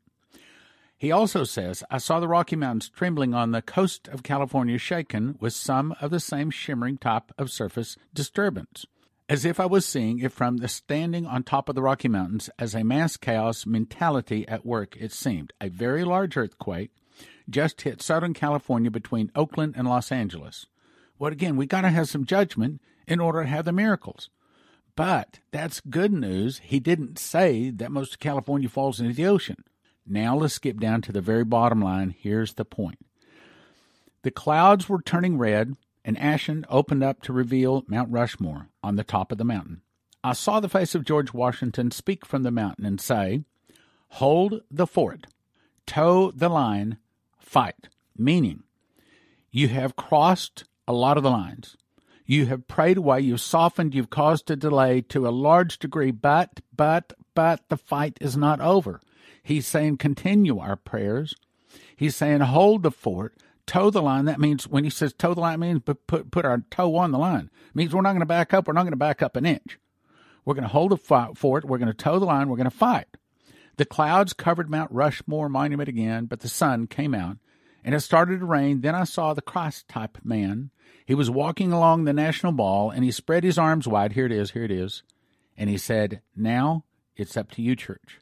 He 0.97 1.11
also 1.11 1.43
says, 1.43 1.83
I 1.91 1.97
saw 1.97 2.19
the 2.19 2.27
Rocky 2.27 2.55
Mountains 2.55 2.89
trembling 2.89 3.33
on 3.33 3.51
the 3.51 3.61
coast 3.61 4.07
of 4.07 4.23
California 4.23 4.77
shaken 4.77 5.37
with 5.39 5.53
some 5.53 5.93
of 5.99 6.11
the 6.11 6.19
same 6.19 6.49
shimmering 6.49 6.97
type 6.97 7.31
of 7.37 7.51
surface 7.51 7.97
disturbance 8.13 8.85
as 9.27 9.43
if 9.43 9.59
I 9.59 9.65
was 9.65 9.85
seeing 9.85 10.19
it 10.19 10.31
from 10.31 10.57
the 10.57 10.67
standing 10.67 11.25
on 11.25 11.43
top 11.43 11.67
of 11.67 11.75
the 11.75 11.81
Rocky 11.81 12.07
Mountains 12.07 12.49
as 12.59 12.75
a 12.75 12.83
mass 12.83 13.17
chaos 13.17 13.65
mentality 13.65 14.47
at 14.47 14.65
work, 14.65 14.95
it 14.97 15.11
seemed. 15.11 15.51
A 15.59 15.69
very 15.69 16.03
large 16.03 16.37
earthquake 16.37 16.91
just 17.49 17.81
hit 17.81 18.01
Southern 18.01 18.33
California 18.33 18.91
between 18.91 19.31
Oakland 19.35 19.73
and 19.75 19.87
Los 19.87 20.11
Angeles. 20.11 20.67
Well, 21.17 21.31
again, 21.31 21.55
we 21.55 21.65
got 21.65 21.81
to 21.81 21.89
have 21.89 22.09
some 22.09 22.25
judgment 22.25 22.81
in 23.07 23.19
order 23.19 23.41
to 23.41 23.49
have 23.49 23.65
the 23.65 23.71
miracles. 23.71 24.29
But 24.95 25.39
that's 25.51 25.81
good 25.81 26.13
news. 26.13 26.59
He 26.59 26.79
didn't 26.79 27.17
say 27.17 27.69
that 27.71 27.91
most 27.91 28.13
of 28.13 28.19
California 28.19 28.69
falls 28.69 28.99
into 28.99 29.13
the 29.13 29.25
ocean. 29.25 29.63
Now 30.07 30.37
let's 30.37 30.53
skip 30.53 30.79
down 30.79 31.01
to 31.03 31.11
the 31.11 31.21
very 31.21 31.43
bottom 31.43 31.81
line. 31.81 32.15
Here's 32.17 32.53
the 32.53 32.65
point. 32.65 32.99
The 34.21 34.31
clouds 34.31 34.87
were 34.87 35.01
turning 35.01 35.37
red 35.37 35.75
and 36.03 36.17
ashen 36.17 36.65
opened 36.69 37.03
up 37.03 37.21
to 37.23 37.33
reveal 37.33 37.83
Mount 37.87 38.11
Rushmore 38.11 38.69
on 38.83 38.95
the 38.95 39.03
top 39.03 39.31
of 39.31 39.37
the 39.37 39.43
mountain. 39.43 39.81
I 40.23 40.33
saw 40.33 40.59
the 40.59 40.69
face 40.69 40.95
of 40.95 41.03
George 41.05 41.33
Washington 41.33 41.91
speak 41.91 42.25
from 42.25 42.43
the 42.43 42.51
mountain 42.51 42.85
and 42.85 43.01
say, 43.01 43.43
Hold 44.09 44.61
the 44.71 44.87
fort, 44.87 45.27
toe 45.85 46.31
the 46.31 46.49
line, 46.49 46.97
fight. 47.39 47.89
Meaning, 48.17 48.63
you 49.51 49.67
have 49.67 49.95
crossed 49.95 50.63
a 50.87 50.93
lot 50.93 51.17
of 51.17 51.23
the 51.23 51.31
lines. 51.31 51.75
You 52.25 52.47
have 52.47 52.67
prayed 52.67 52.97
away, 52.97 53.21
you've 53.21 53.41
softened, 53.41 53.93
you've 53.93 54.09
caused 54.09 54.49
a 54.49 54.55
delay 54.55 55.01
to 55.01 55.27
a 55.27 55.29
large 55.29 55.77
degree, 55.77 56.11
but, 56.11 56.61
but, 56.75 57.13
but 57.35 57.61
the 57.69 57.77
fight 57.77 58.17
is 58.19 58.35
not 58.35 58.59
over. 58.59 59.01
He's 59.45 59.67
saying, 59.67 59.97
continue 59.97 60.59
our 60.59 60.75
prayers. 60.75 61.35
He's 61.95 62.15
saying, 62.15 62.41
hold 62.41 62.83
the 62.83 62.91
fort 62.91 63.37
toe 63.65 63.89
the 63.89 64.01
line, 64.01 64.25
that 64.25 64.39
means 64.39 64.67
when 64.67 64.83
he 64.83 64.89
says 64.89 65.13
toe 65.13 65.33
the 65.33 65.41
line, 65.41 65.59
means 65.59 65.81
put, 65.83 66.05
put, 66.07 66.31
put 66.31 66.45
our 66.45 66.63
toe 66.69 66.95
on 66.95 67.11
the 67.11 67.17
line. 67.17 67.49
It 67.69 67.75
means 67.75 67.93
we're 67.93 68.01
not 68.01 68.11
going 68.11 68.19
to 68.19 68.25
back 68.25 68.53
up. 68.53 68.67
We're 68.67 68.73
not 68.73 68.83
going 68.83 68.91
to 68.91 68.97
back 68.97 69.21
up 69.21 69.35
an 69.35 69.45
inch. 69.45 69.79
We're 70.43 70.53
going 70.53 70.63
to 70.63 70.69
hold 70.69 70.91
the 70.91 70.97
fight. 70.97 71.41
We're 71.43 71.77
going 71.77 71.87
to 71.87 71.93
toe 71.93 72.19
the 72.19 72.25
line. 72.25 72.49
We're 72.49 72.57
going 72.57 72.69
to 72.69 72.75
fight. 72.75 73.07
The 73.77 73.85
clouds 73.85 74.33
covered 74.33 74.69
Mount 74.69 74.91
Rushmore 74.91 75.49
Monument 75.49 75.89
again, 75.89 76.25
but 76.25 76.41
the 76.41 76.47
sun 76.47 76.87
came 76.87 77.13
out 77.13 77.37
and 77.83 77.93
it 77.93 77.99
started 77.99 78.39
to 78.39 78.45
rain. 78.45 78.81
Then 78.81 78.95
I 78.95 79.03
saw 79.03 79.33
the 79.33 79.41
Christ 79.41 79.87
type 79.87 80.19
man. 80.23 80.69
He 81.05 81.13
was 81.15 81.29
walking 81.29 81.71
along 81.71 82.05
the 82.05 82.13
National 82.13 82.51
Mall 82.51 82.89
and 82.89 83.03
he 83.03 83.11
spread 83.11 83.43
his 83.43 83.57
arms 83.57 83.87
wide. 83.87 84.13
Here 84.13 84.25
it 84.25 84.31
is, 84.31 84.51
here 84.51 84.63
it 84.63 84.71
is. 84.71 85.03
And 85.57 85.69
he 85.69 85.77
said, 85.77 86.21
Now 86.35 86.85
it's 87.15 87.35
up 87.35 87.51
to 87.51 87.61
you, 87.61 87.75
church. 87.75 88.19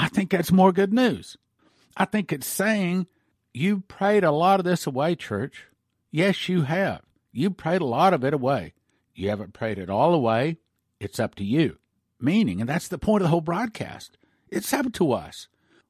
I 0.00 0.08
think 0.08 0.30
that's 0.30 0.50
more 0.50 0.72
good 0.72 0.94
news. 0.94 1.36
I 1.94 2.06
think 2.06 2.32
it's 2.32 2.46
saying 2.46 3.06
you 3.52 3.80
prayed 3.80 4.24
a 4.24 4.30
lot 4.30 4.58
of 4.58 4.64
this 4.64 4.86
away, 4.86 5.14
church. 5.14 5.66
Yes, 6.10 6.48
you 6.48 6.62
have. 6.62 7.02
You 7.32 7.50
prayed 7.50 7.82
a 7.82 7.86
lot 7.86 8.14
of 8.14 8.24
it 8.24 8.32
away. 8.32 8.72
You 9.14 9.28
haven't 9.28 9.52
prayed 9.52 9.76
it 9.76 9.90
all 9.90 10.14
away. 10.14 10.56
It's 11.00 11.20
up 11.20 11.34
to 11.34 11.44
you. 11.44 11.76
Meaning, 12.18 12.62
and 12.62 12.68
that's 12.68 12.88
the 12.88 12.96
point 12.96 13.20
of 13.20 13.24
the 13.24 13.28
whole 13.28 13.42
broadcast, 13.42 14.16
it's 14.48 14.72
up 14.72 14.90
to 14.94 15.12
us. 15.12 15.48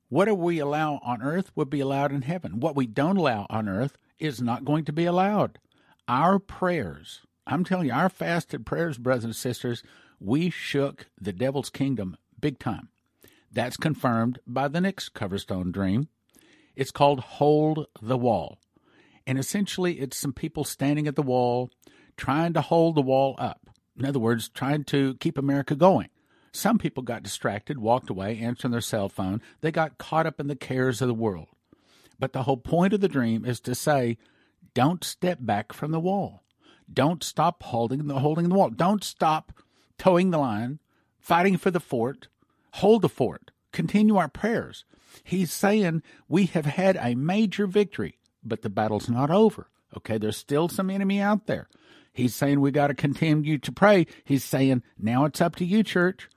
What 0.08 0.36
we 0.36 0.58
allow 0.58 1.00
on 1.04 1.22
earth 1.22 1.52
would 1.54 1.70
be 1.70 1.78
allowed 1.78 2.10
in 2.10 2.22
heaven. 2.22 2.58
What 2.58 2.74
we 2.74 2.88
don't 2.88 3.16
allow 3.16 3.46
on 3.48 3.68
earth 3.68 3.96
is 4.18 4.42
not 4.42 4.64
going 4.64 4.84
to 4.86 4.92
be 4.92 5.04
allowed. 5.04 5.60
Our 6.08 6.40
prayers, 6.40 7.20
I'm 7.46 7.62
telling 7.62 7.86
you, 7.86 7.92
our 7.92 8.08
fasted 8.08 8.66
prayers, 8.66 8.98
brothers 8.98 9.24
and 9.24 9.36
sisters, 9.36 9.84
we 10.18 10.50
shook 10.50 11.06
the 11.20 11.32
devil's 11.32 11.70
kingdom 11.70 12.16
big 12.40 12.58
time. 12.58 12.88
That's 13.50 13.76
confirmed 13.76 14.38
by 14.46 14.68
the 14.68 14.80
next 14.80 15.14
Coverstone 15.14 15.72
dream 15.72 16.08
it's 16.76 16.90
called 16.90 17.20
Hold 17.20 17.86
the 18.00 18.16
Wall. 18.16 18.58
And 19.26 19.38
essentially, 19.38 20.00
it's 20.00 20.16
some 20.16 20.32
people 20.32 20.64
standing 20.64 21.06
at 21.06 21.16
the 21.16 21.22
wall 21.22 21.70
trying 22.16 22.52
to 22.54 22.60
hold 22.60 22.94
the 22.94 23.02
wall 23.02 23.34
up. 23.38 23.68
In 23.98 24.06
other 24.06 24.18
words, 24.18 24.48
trying 24.48 24.84
to 24.84 25.14
keep 25.16 25.36
America 25.36 25.74
going. 25.74 26.08
Some 26.52 26.78
people 26.78 27.02
got 27.02 27.22
distracted, 27.22 27.78
walked 27.78 28.10
away, 28.10 28.38
answering 28.38 28.72
their 28.72 28.80
cell 28.80 29.08
phone. 29.08 29.40
They 29.60 29.70
got 29.70 29.98
caught 29.98 30.26
up 30.26 30.40
in 30.40 30.48
the 30.48 30.56
cares 30.56 31.00
of 31.02 31.08
the 31.08 31.14
world. 31.14 31.48
But 32.18 32.32
the 32.32 32.44
whole 32.44 32.56
point 32.56 32.92
of 32.92 33.00
the 33.00 33.08
dream 33.08 33.44
is 33.44 33.60
to 33.60 33.74
say, 33.74 34.18
don't 34.74 35.04
step 35.04 35.38
back 35.40 35.72
from 35.72 35.90
the 35.90 36.00
wall. 36.00 36.42
Don't 36.92 37.22
stop 37.22 37.62
holding 37.62 38.06
the 38.06 38.18
holding 38.18 38.48
the 38.48 38.54
wall. 38.54 38.70
Don't 38.70 39.04
stop 39.04 39.52
toeing 39.96 40.30
the 40.30 40.38
line, 40.38 40.80
fighting 41.18 41.56
for 41.56 41.70
the 41.70 41.78
fort. 41.78 42.28
Hold 42.74 43.02
the 43.02 43.08
fort. 43.08 43.50
Continue 43.72 44.16
our 44.16 44.28
prayers. 44.28 44.84
He's 45.22 45.52
saying 45.52 46.02
we 46.28 46.46
have 46.46 46.66
had 46.66 46.96
a 46.96 47.14
major 47.14 47.66
victory, 47.66 48.18
but 48.44 48.62
the 48.62 48.70
battle's 48.70 49.08
not 49.08 49.30
over. 49.30 49.68
Okay, 49.96 50.18
there's 50.18 50.36
still 50.36 50.68
some 50.68 50.90
enemy 50.90 51.20
out 51.20 51.46
there. 51.46 51.68
He's 52.12 52.34
saying 52.34 52.60
we 52.60 52.70
got 52.70 52.88
to 52.88 52.94
continue 52.94 53.58
to 53.58 53.72
pray. 53.72 54.06
He's 54.24 54.44
saying 54.44 54.82
now 54.98 55.24
it's 55.24 55.40
up 55.40 55.56
to 55.56 55.64
you, 55.64 55.82
church. 55.82 56.28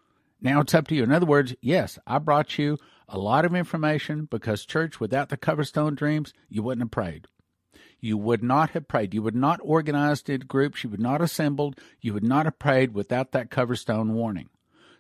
Now 0.41 0.61
it's 0.61 0.73
up 0.73 0.87
to 0.89 0.95
you. 0.95 1.03
In 1.03 1.11
other 1.11 1.25
words, 1.25 1.55
yes, 1.61 1.97
I 2.05 2.19
brought 2.19 2.57
you 2.57 2.77
a 3.07 3.17
lot 3.17 3.45
of 3.45 3.55
information 3.55 4.25
because, 4.25 4.65
church, 4.65 4.99
without 4.99 5.29
the 5.29 5.37
Coverstone 5.37 5.95
dreams, 5.95 6.33
you 6.49 6.63
wouldn't 6.63 6.83
have 6.83 6.91
prayed. 6.91 7.27
You 7.99 8.17
would 8.17 8.43
not 8.43 8.71
have 8.71 8.87
prayed. 8.87 9.13
You 9.13 9.21
would 9.21 9.35
not 9.35 9.61
organized 9.63 10.29
in 10.29 10.41
groups. 10.41 10.83
You 10.83 10.89
would 10.89 10.99
not 10.99 11.21
assembled. 11.21 11.79
You 12.01 12.13
would 12.13 12.23
not 12.23 12.45
have 12.45 12.59
prayed 12.59 12.93
without 12.93 13.31
that 13.31 13.49
Coverstone 13.49 14.09
warning. 14.09 14.49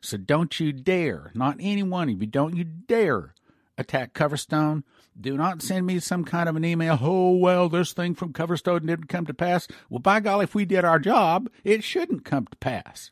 So 0.03 0.17
don't 0.17 0.59
you 0.59 0.73
dare, 0.73 1.31
not 1.33 1.57
any 1.61 1.81
one 1.81 2.09
of 2.09 2.21
you, 2.21 2.27
don't 2.27 2.57
you 2.57 2.65
dare 2.65 3.33
attack 3.77 4.13
Coverstone. 4.13 4.83
Do 5.19 5.37
not 5.37 5.61
send 5.61 5.85
me 5.85 5.99
some 5.99 6.25
kind 6.25 6.49
of 6.49 6.55
an 6.55 6.65
email. 6.65 6.97
Oh, 6.99 7.37
well, 7.37 7.69
this 7.69 7.93
thing 7.93 8.13
from 8.13 8.33
Coverstone 8.33 8.85
didn't 8.85 9.07
come 9.07 9.25
to 9.27 9.33
pass. 9.33 9.67
Well, 9.89 9.99
by 9.99 10.19
golly, 10.19 10.43
if 10.43 10.55
we 10.55 10.65
did 10.65 10.83
our 10.83 10.99
job, 10.99 11.49
it 11.63 11.83
shouldn't 11.83 12.25
come 12.25 12.47
to 12.47 12.57
pass. 12.57 13.11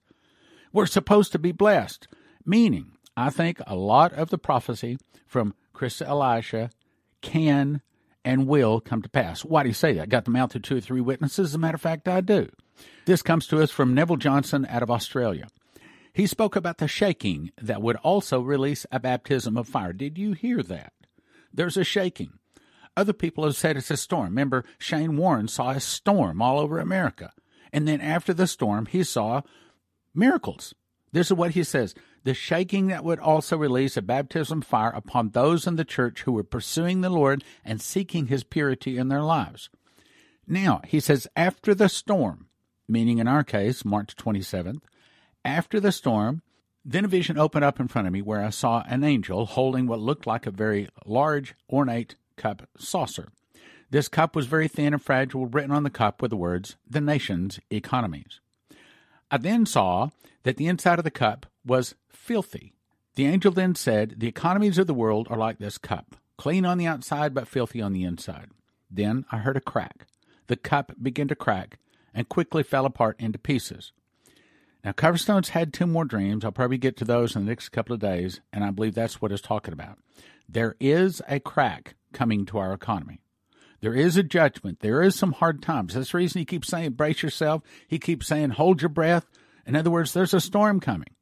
We're 0.74 0.86
supposed 0.86 1.32
to 1.32 1.40
be 1.40 1.52
blessed. 1.52 2.08
Meaning, 2.46 2.94
I 3.16 3.30
think 3.30 3.62
a 3.66 3.76
lot 3.76 4.14
of 4.14 4.30
the 4.30 4.38
prophecy 4.38 4.98
from 5.28 5.54
Christa 5.74 6.08
Elisha 6.08 6.72
can 7.22 7.82
and 8.26 8.48
will 8.48 8.82
come 8.82 9.02
to 9.02 9.10
pass. 9.10 9.46
Why 9.46 9.64
do 9.64 9.70
you 9.70 9.74
say 9.74 9.94
that? 9.94 10.10
Got 10.10 10.26
the 10.26 10.32
mouth 10.32 10.54
of 10.56 10.62
two 10.64 10.78
or 10.78 10.82
three 10.82 11.02
witnesses? 11.02 11.52
As 11.52 11.56
a 11.56 11.60
matter 11.60 11.76
of 11.76 11.82
fact, 11.82 12.08
I 12.08 12.22
do. 12.22 12.50
This 13.06 13.22
comes 13.22 13.48
to 13.48 13.62
us 13.62 13.72
from 13.72 13.94
Neville 13.94 14.18
Johnson 14.18 14.66
out 14.70 14.84
of 14.84 14.92
Australia. 14.92 15.48
He 16.14 16.28
spoke 16.28 16.56
about 16.56 16.78
the 16.78 16.88
shaking 16.88 17.52
that 17.62 17.82
would 17.82 17.96
also 17.98 18.42
release 18.42 18.86
a 18.92 19.00
baptism 19.00 19.58
of 19.58 19.68
fire. 19.68 19.94
Did 19.94 20.18
you 20.18 20.34
hear 20.34 20.62
that? 20.64 20.94
There's 21.54 21.78
a 21.78 21.84
shaking. 21.84 22.34
Other 22.98 23.14
people 23.14 23.46
have 23.46 23.56
said 23.56 23.78
it's 23.78 23.92
a 23.92 23.98
storm. 23.98 24.26
Remember, 24.26 24.66
Shane 24.78 25.16
Warren 25.16 25.48
saw 25.48 25.72
a 25.72 25.80
storm 25.80 26.42
all 26.42 26.60
over 26.60 26.80
America. 26.80 27.32
And 27.72 27.88
then 27.88 28.02
after 28.02 28.34
the 28.34 28.48
storm, 28.48 28.86
he 28.86 29.04
saw 29.04 29.42
miracles. 30.14 30.74
This 31.14 31.28
is 31.28 31.34
what 31.34 31.52
he 31.52 31.64
says 31.64 31.96
the 32.24 32.34
shaking 32.34 32.88
that 32.88 33.04
would 33.04 33.20
also 33.20 33.58
release 33.58 33.98
a 33.98 34.02
baptism 34.02 34.62
fire 34.62 34.92
upon 34.92 35.30
those 35.30 35.66
in 35.66 35.76
the 35.76 35.86
church 35.86 36.22
who 36.22 36.32
were 36.34 36.44
pursuing 36.44 37.02
the 37.02 37.10
Lord 37.10 37.44
and 37.66 37.82
seeking 37.82 38.28
his 38.28 38.44
purity 38.44 38.98
in 38.98 39.08
their 39.08 39.24
lives. 39.24 39.70
Now, 40.48 40.82
he 40.86 41.00
says, 41.00 41.28
after 41.36 41.74
the 41.74 41.90
storm, 41.90 42.48
meaning 42.88 43.18
in 43.18 43.28
our 43.28 43.44
case, 43.44 43.84
March 43.84 44.16
27th, 44.16 44.82
after 45.44 45.80
the 45.80 45.92
storm, 45.92 46.42
then 46.84 47.06
a 47.06 47.08
vision 47.08 47.38
opened 47.38 47.64
up 47.64 47.80
in 47.80 47.88
front 47.88 48.08
of 48.08 48.14
me 48.14 48.22
where 48.22 48.44
I 48.44 48.50
saw 48.50 48.84
an 48.88 49.04
angel 49.04 49.46
holding 49.46 49.88
what 49.88 50.00
looked 50.00 50.26
like 50.26 50.46
a 50.46 50.52
very 50.52 50.90
large, 51.06 51.56
ornate 51.70 52.16
cup 52.38 52.68
saucer. 52.78 53.30
This 53.90 54.08
cup 54.08 54.36
was 54.36 54.48
very 54.48 54.68
thin 54.68 54.94
and 54.94 55.02
fragile, 55.02 55.46
written 55.46 55.72
on 55.72 55.84
the 55.84 55.90
cup 55.90 56.22
with 56.22 56.32
the 56.32 56.38
words, 56.38 56.78
The 56.90 57.02
Nation's 57.02 57.60
Economies. 57.70 58.40
I 59.30 59.38
then 59.38 59.66
saw 59.66 60.10
that 60.44 60.58
the 60.58 60.68
inside 60.68 60.98
of 60.98 61.04
the 61.04 61.12
cup 61.12 61.46
was 61.66 61.96
filthy. 62.10 62.74
The 63.16 63.26
angel 63.26 63.52
then 63.52 63.76
said, 63.76 64.16
The 64.18 64.28
economies 64.28 64.78
of 64.78 64.88
the 64.88 64.94
world 64.94 65.28
are 65.30 65.38
like 65.38 65.60
this 65.60 65.78
cup, 65.78 66.16
clean 66.38 66.66
on 66.66 66.78
the 66.78 66.88
outside 66.88 67.34
but 67.34 67.48
filthy 67.48 67.82
on 67.82 67.94
the 67.94 68.06
inside. 68.06 68.50
Then 68.90 69.26
I 69.32 69.38
heard 69.38 69.58
a 69.58 69.62
crack. 69.62 70.08
The 70.48 70.56
cup 70.56 70.94
began 71.02 71.28
to 71.28 71.36
crack 71.36 71.78
and 72.14 72.28
quickly 72.28 72.64
fell 72.64 72.86
apart 72.86 73.18
into 73.20 73.38
pieces. 73.38 73.92
Now, 74.84 74.92
Coverstone's 74.94 75.50
had 75.50 75.74
two 75.74 75.86
more 75.86 76.06
dreams. 76.06 76.44
I'll 76.44 76.52
probably 76.52 76.78
get 76.78 76.98
to 76.98 77.06
those 77.06 77.36
in 77.36 77.46
the 77.46 77.50
next 77.50 77.70
couple 77.70 77.94
of 77.94 78.00
days, 78.00 78.42
and 78.52 78.64
I 78.64 78.72
believe 78.72 78.96
that's 78.96 79.22
what 79.22 79.32
it's 79.32 79.42
talking 79.42 79.74
about. 79.74 80.00
There 80.50 80.76
is 80.80 81.22
a 81.28 81.40
crack 81.40 81.96
coming 82.14 82.46
to 82.48 82.58
our 82.58 82.74
economy. 82.74 83.22
There 83.82 83.94
is 83.94 84.18
a 84.18 84.24
judgment. 84.24 84.80
There 84.80 85.02
is 85.02 85.16
some 85.16 85.34
hard 85.34 85.62
times. 85.62 85.94
That's 85.94 86.12
the 86.12 86.18
reason 86.18 86.40
he 86.40 86.46
keeps 86.46 86.68
saying, 86.68 86.92
brace 86.92 87.24
yourself. 87.24 87.64
He 87.88 88.00
keeps 88.00 88.28
saying, 88.28 88.52
hold 88.52 88.82
your 88.82 88.90
breath. 88.90 89.26
In 89.66 89.76
other 89.76 89.92
words, 89.92 90.14
there's 90.14 90.34
a 90.34 90.42
storm 90.42 90.80
coming. 90.80 91.16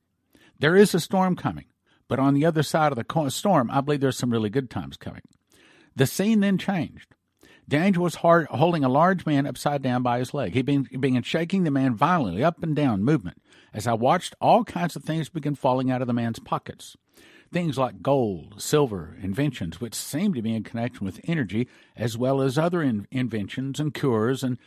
There 0.59 0.75
is 0.75 0.93
a 0.93 0.99
storm 0.99 1.35
coming. 1.35 1.65
But 2.07 2.19
on 2.19 2.33
the 2.33 2.45
other 2.45 2.63
side 2.63 2.91
of 2.91 2.97
the 2.97 3.29
storm, 3.29 3.69
I 3.71 3.81
believe 3.81 4.01
there's 4.01 4.17
some 4.17 4.31
really 4.31 4.49
good 4.49 4.69
times 4.69 4.97
coming. 4.97 5.21
The 5.95 6.07
scene 6.07 6.39
then 6.39 6.57
changed. 6.57 7.15
The 7.69 7.93
was 7.99 8.15
hard, 8.15 8.47
holding 8.47 8.83
a 8.83 8.89
large 8.89 9.27
man 9.27 9.45
upside 9.45 9.83
down 9.83 10.01
by 10.01 10.17
his 10.17 10.33
leg. 10.33 10.53
He 10.53 10.63
began 10.63 11.21
shaking 11.21 11.65
the 11.65 11.71
man 11.71 11.95
violently, 11.95 12.43
up 12.43 12.63
and 12.63 12.75
down 12.75 13.03
movement. 13.03 13.41
As 13.75 13.85
I 13.85 13.93
watched, 13.93 14.33
all 14.41 14.63
kinds 14.63 14.95
of 14.95 15.03
things 15.03 15.29
began 15.29 15.53
falling 15.53 15.91
out 15.91 16.01
of 16.01 16.07
the 16.07 16.13
man's 16.13 16.39
pockets. 16.39 16.97
Things 17.51 17.77
like 17.77 18.01
gold, 18.01 18.59
silver, 18.59 19.15
inventions, 19.21 19.79
which 19.79 19.93
seemed 19.93 20.33
to 20.33 20.41
be 20.41 20.55
in 20.55 20.63
connection 20.63 21.05
with 21.05 21.21
energy, 21.25 21.67
as 21.95 22.17
well 22.17 22.41
as 22.41 22.57
other 22.57 22.81
in- 22.81 23.07
inventions 23.11 23.79
and 23.79 23.93
cures 23.93 24.43
and 24.43 24.57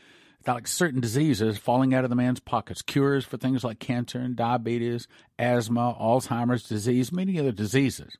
like 0.46 0.68
certain 0.68 1.00
diseases 1.00 1.58
falling 1.58 1.92
out 1.92 2.04
of 2.04 2.10
the 2.10 2.16
man's 2.16 2.40
pockets. 2.40 2.82
Cures 2.82 3.24
for 3.24 3.36
things 3.36 3.64
like 3.64 3.80
cancer 3.80 4.20
and 4.20 4.36
diabetes, 4.36 5.08
asthma, 5.40 5.96
Alzheimer's 6.00 6.68
disease, 6.68 7.10
many 7.10 7.36
other 7.40 7.52
diseases. 7.52 8.16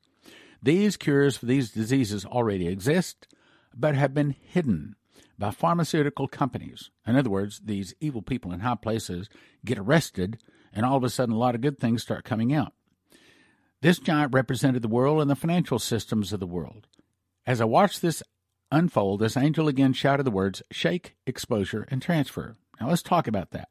These 0.61 0.97
cures 0.97 1.37
for 1.37 1.45
these 1.45 1.71
diseases 1.71 2.25
already 2.25 2.67
exist 2.67 3.27
but 3.75 3.95
have 3.95 4.13
been 4.13 4.35
hidden 4.39 4.95
by 5.37 5.51
pharmaceutical 5.51 6.27
companies. 6.27 6.89
In 7.05 7.15
other 7.15 7.29
words, 7.29 7.61
these 7.63 7.93
evil 7.99 8.21
people 8.21 8.51
in 8.51 8.61
high 8.61 8.75
places 8.75 9.29
get 9.65 9.77
arrested, 9.77 10.37
and 10.71 10.85
all 10.85 10.97
of 10.97 11.03
a 11.03 11.09
sudden, 11.09 11.35
a 11.35 11.37
lot 11.37 11.55
of 11.55 11.61
good 11.61 11.79
things 11.79 12.01
start 12.01 12.23
coming 12.23 12.53
out. 12.53 12.73
This 13.81 13.99
giant 13.99 14.33
represented 14.33 14.81
the 14.81 14.87
world 14.87 15.21
and 15.21 15.29
the 15.29 15.35
financial 15.35 15.79
systems 15.79 16.31
of 16.31 16.39
the 16.39 16.47
world. 16.47 16.87
As 17.45 17.59
I 17.59 17.65
watched 17.65 18.01
this 18.01 18.23
unfold, 18.71 19.19
this 19.19 19.35
angel 19.35 19.67
again 19.67 19.93
shouted 19.93 20.23
the 20.23 20.31
words 20.31 20.63
shake, 20.71 21.15
exposure, 21.27 21.85
and 21.89 22.01
transfer. 22.01 22.55
Now 22.79 22.89
let's 22.89 23.03
talk 23.03 23.27
about 23.27 23.51
that. 23.51 23.69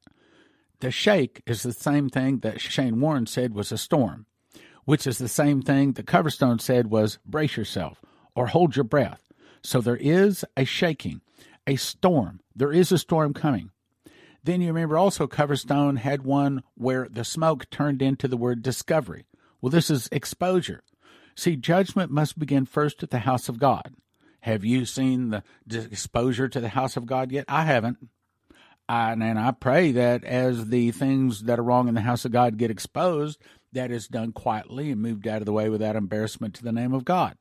The 0.80 0.90
shake 0.90 1.42
is 1.46 1.62
the 1.62 1.72
same 1.72 2.08
thing 2.08 2.40
that 2.40 2.60
Shane 2.60 3.00
Warren 3.00 3.26
said 3.26 3.54
was 3.54 3.72
a 3.72 3.78
storm, 3.78 4.26
which 4.84 5.06
is 5.06 5.18
the 5.18 5.28
same 5.28 5.62
thing 5.62 5.92
that 5.92 6.06
Coverstone 6.06 6.60
said 6.60 6.90
was 6.90 7.18
brace 7.24 7.56
yourself 7.56 8.00
or 8.34 8.48
hold 8.48 8.76
your 8.76 8.84
breath. 8.84 9.22
So 9.62 9.80
there 9.80 9.96
is 9.96 10.44
a 10.56 10.64
shaking, 10.64 11.20
a 11.66 11.76
storm. 11.76 12.40
There 12.54 12.72
is 12.72 12.92
a 12.92 12.98
storm 12.98 13.34
coming. 13.34 13.70
Then 14.44 14.60
you 14.60 14.68
remember 14.68 14.98
also 14.98 15.26
Coverstone 15.26 15.98
had 15.98 16.24
one 16.24 16.62
where 16.74 17.08
the 17.08 17.24
smoke 17.24 17.70
turned 17.70 18.02
into 18.02 18.26
the 18.26 18.36
word 18.36 18.62
discovery. 18.62 19.26
Well, 19.60 19.70
this 19.70 19.90
is 19.90 20.08
exposure. 20.10 20.82
See, 21.36 21.56
judgment 21.56 22.10
must 22.10 22.38
begin 22.38 22.66
first 22.66 23.02
at 23.02 23.10
the 23.10 23.20
house 23.20 23.48
of 23.48 23.58
God. 23.58 23.94
Have 24.40 24.64
you 24.64 24.84
seen 24.84 25.30
the 25.30 25.44
exposure 25.68 26.48
to 26.48 26.60
the 26.60 26.70
house 26.70 26.96
of 26.96 27.06
God 27.06 27.30
yet? 27.30 27.44
I 27.46 27.62
haven't. 27.62 27.98
I, 28.88 29.12
and 29.12 29.38
I 29.38 29.52
pray 29.52 29.92
that 29.92 30.24
as 30.24 30.68
the 30.68 30.90
things 30.90 31.44
that 31.44 31.60
are 31.60 31.62
wrong 31.62 31.86
in 31.86 31.94
the 31.94 32.00
house 32.00 32.24
of 32.24 32.32
God 32.32 32.58
get 32.58 32.70
exposed, 32.70 33.40
that 33.72 33.92
is 33.92 34.08
done 34.08 34.32
quietly 34.32 34.90
and 34.90 35.00
moved 35.00 35.28
out 35.28 35.40
of 35.40 35.46
the 35.46 35.52
way 35.52 35.68
without 35.68 35.94
embarrassment 35.94 36.54
to 36.54 36.64
the 36.64 36.72
name 36.72 36.92
of 36.92 37.04
God. 37.04 37.36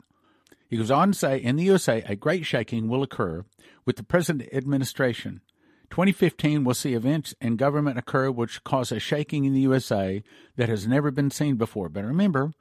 He 0.72 0.78
goes 0.78 0.90
on 0.90 1.12
to 1.12 1.18
say, 1.18 1.38
in 1.38 1.58
the 1.58 1.66
USA, 1.66 2.02
a 2.08 2.16
great 2.16 2.46
shaking 2.46 2.88
will 2.88 3.04
occur 3.04 3.44
with 3.86 3.98
the 3.98 4.04
present 4.04 4.42
administration. 4.54 5.42
2015 5.90 6.64
will 6.64 6.74
see 6.74 6.94
events 6.94 7.36
in 7.42 7.58
government 7.58 7.98
occur 7.98 8.32
which 8.32 8.64
cause 8.64 8.90
a 8.90 8.98
shaking 8.98 9.44
in 9.44 9.54
the 9.54 9.60
USA 9.60 10.24
that 10.56 10.70
has 10.70 10.88
never 10.88 11.12
been 11.12 11.30
seen 11.30 11.58
before. 11.58 11.90
But 11.90 12.06
remember, 12.06 12.54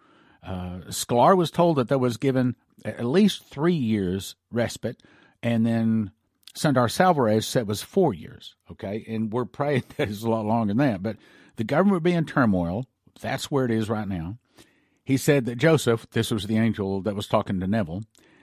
uh, 0.43 0.81
Sklar 0.89 1.37
was 1.37 1.53
told 1.53 1.77
that 1.77 1.89
there 1.89 2.01
was 2.01 2.17
given 2.17 2.57
at 2.85 3.05
least 3.05 3.45
three 3.45 3.75
years 3.75 4.35
respite, 4.51 5.01
and 5.41 5.65
then 5.65 6.11
Sundar 6.57 6.91
Selvaraj 6.91 7.45
said 7.45 7.61
it 7.61 7.67
was 7.69 7.85
four 7.85 8.13
years. 8.13 8.57
Okay, 8.73 9.05
and 9.07 9.33
we're 9.33 9.45
praying 9.45 9.85
that 9.97 10.09
it's 10.09 10.25
a 10.25 10.29
lot 10.29 10.45
longer 10.45 10.75
than 10.75 10.79
that. 10.79 11.01
But 11.01 11.17
the 11.55 11.65
government 11.65 11.95
would 11.95 12.03
be 12.03 12.13
in 12.13 12.27
turmoil. 12.27 12.87
That's 13.21 13.53
where 13.53 13.67
it 13.67 13.71
is 13.71 13.89
right 13.89 14.09
now. 14.09 14.39
He 15.05 15.17
said 15.17 15.45
that 15.47 15.59
Joseph, 15.59 16.07
this 16.11 16.31
was 16.31 16.47
the 16.47 16.59
angel 16.59 17.01
that 17.03 17.17
was 17.17 17.27
talking 17.27 17.61
to 17.61 17.67
Neville, 17.67 18.03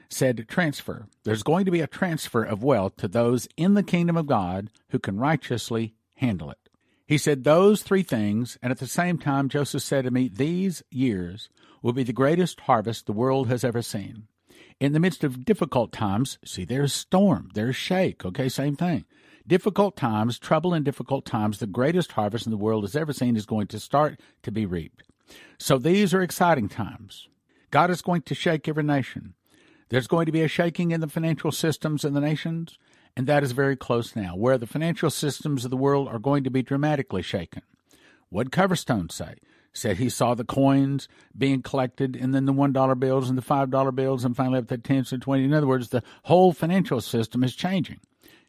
said 0.10 0.48
transfer. 0.48 1.08
There's 1.24 1.44
going 1.44 1.66
to 1.66 1.72
be 1.72 1.82
a 1.82 1.88
transfer 1.88 2.44
of 2.44 2.64
wealth 2.64 2.98
to 2.98 3.08
those 3.08 3.48
in 3.58 3.74
the 3.74 3.84
kingdom 3.84 4.18
of 4.18 4.28
God 4.28 4.70
who 4.90 5.00
can 5.00 5.18
righteously 5.18 5.96
handle 6.16 6.50
it. 6.50 6.58
He 7.06 7.18
said 7.18 7.44
those 7.44 7.84
three 7.84 8.04
things, 8.04 8.58
and 8.62 8.72
at 8.72 8.80
the 8.80 8.88
same 8.88 9.18
time, 9.18 9.48
Joseph 9.48 9.82
said 9.82 10.04
to 10.04 10.12
me, 10.12 10.28
These 10.28 10.84
years 10.90 11.50
will 11.82 11.94
be 11.94 12.04
the 12.04 12.14
greatest 12.14 12.62
harvest 12.62 13.06
the 13.06 13.14
world 13.14 13.48
has 13.48 13.64
ever 13.64 13.82
seen. 13.82 14.28
In 14.80 14.92
the 14.92 15.00
midst 15.00 15.24
of 15.24 15.46
difficult 15.46 15.92
times, 15.92 16.38
see, 16.46 16.66
there's 16.66 16.94
storm, 16.94 17.50
there's 17.54 17.76
shake, 17.76 18.26
okay, 18.26 18.50
same 18.50 18.76
thing. 18.76 19.06
Difficult 19.48 19.96
times, 19.96 20.38
trouble 20.38 20.74
in 20.74 20.84
difficult 20.84 21.26
times, 21.26 21.60
the 21.60 21.68
greatest 21.68 22.12
harvest 22.12 22.46
in 22.46 22.52
the 22.52 22.58
world 22.58 22.84
has 22.84 22.96
ever 22.96 23.14
seen 23.14 23.38
is 23.38 23.46
going 23.46 23.68
to 23.68 23.80
start 23.80 24.20
to 24.44 24.52
be 24.52 24.66
reaped. 24.66 25.04
So 25.58 25.78
these 25.78 26.14
are 26.14 26.22
exciting 26.22 26.70
times. 26.70 27.28
God 27.72 27.90
is 27.90 28.02
going 28.02 28.22
to 28.24 28.36
shake 28.36 28.68
every 28.68 28.84
nation. 28.84 29.34
There's 29.90 30.08
going 30.08 30.26
to 30.26 30.32
be 30.32 30.42
a 30.42 30.48
shaking 30.48 30.92
in 30.92 31.02
the 31.02 31.08
financial 31.08 31.52
systems 31.52 32.04
in 32.04 32.14
the 32.14 32.22
nations, 32.22 32.78
and 33.16 33.26
that 33.28 33.44
is 33.44 33.54
very 33.54 33.76
close 33.76 34.16
now, 34.16 34.36
where 34.36 34.58
the 34.58 34.68
financial 34.68 35.10
systems 35.10 35.66
of 35.66 35.72
the 35.72 35.78
world 35.78 36.08
are 36.08 36.20
going 36.20 36.44
to 36.44 36.50
be 36.50 36.62
dramatically 36.62 37.22
shaken. 37.22 37.64
What 38.30 38.52
Coverstone 38.52 39.12
say? 39.12 39.36
Said 39.74 39.98
he 39.98 40.10
saw 40.10 40.34
the 40.34 40.44
coins 40.44 41.08
being 41.38 41.62
collected, 41.62 42.16
and 42.16 42.34
then 42.34 42.46
the 42.46 42.54
one 42.54 42.74
dollar 42.74 42.96
bills 42.96 43.30
and 43.30 43.38
the 43.38 43.44
five 43.44 43.70
dollar 43.70 43.92
bills, 43.92 44.26
and 44.26 44.36
finally 44.36 44.60
up 44.60 44.68
to 44.70 44.78
tens 44.78 45.14
and 45.14 45.22
twenty. 45.22 45.44
In 45.44 45.54
other 45.54 45.68
words, 45.68 45.90
the 45.90 46.04
whole 46.24 46.52
financial 46.52 47.00
system 47.00 47.44
is 47.44 47.56
changing. 47.56 48.00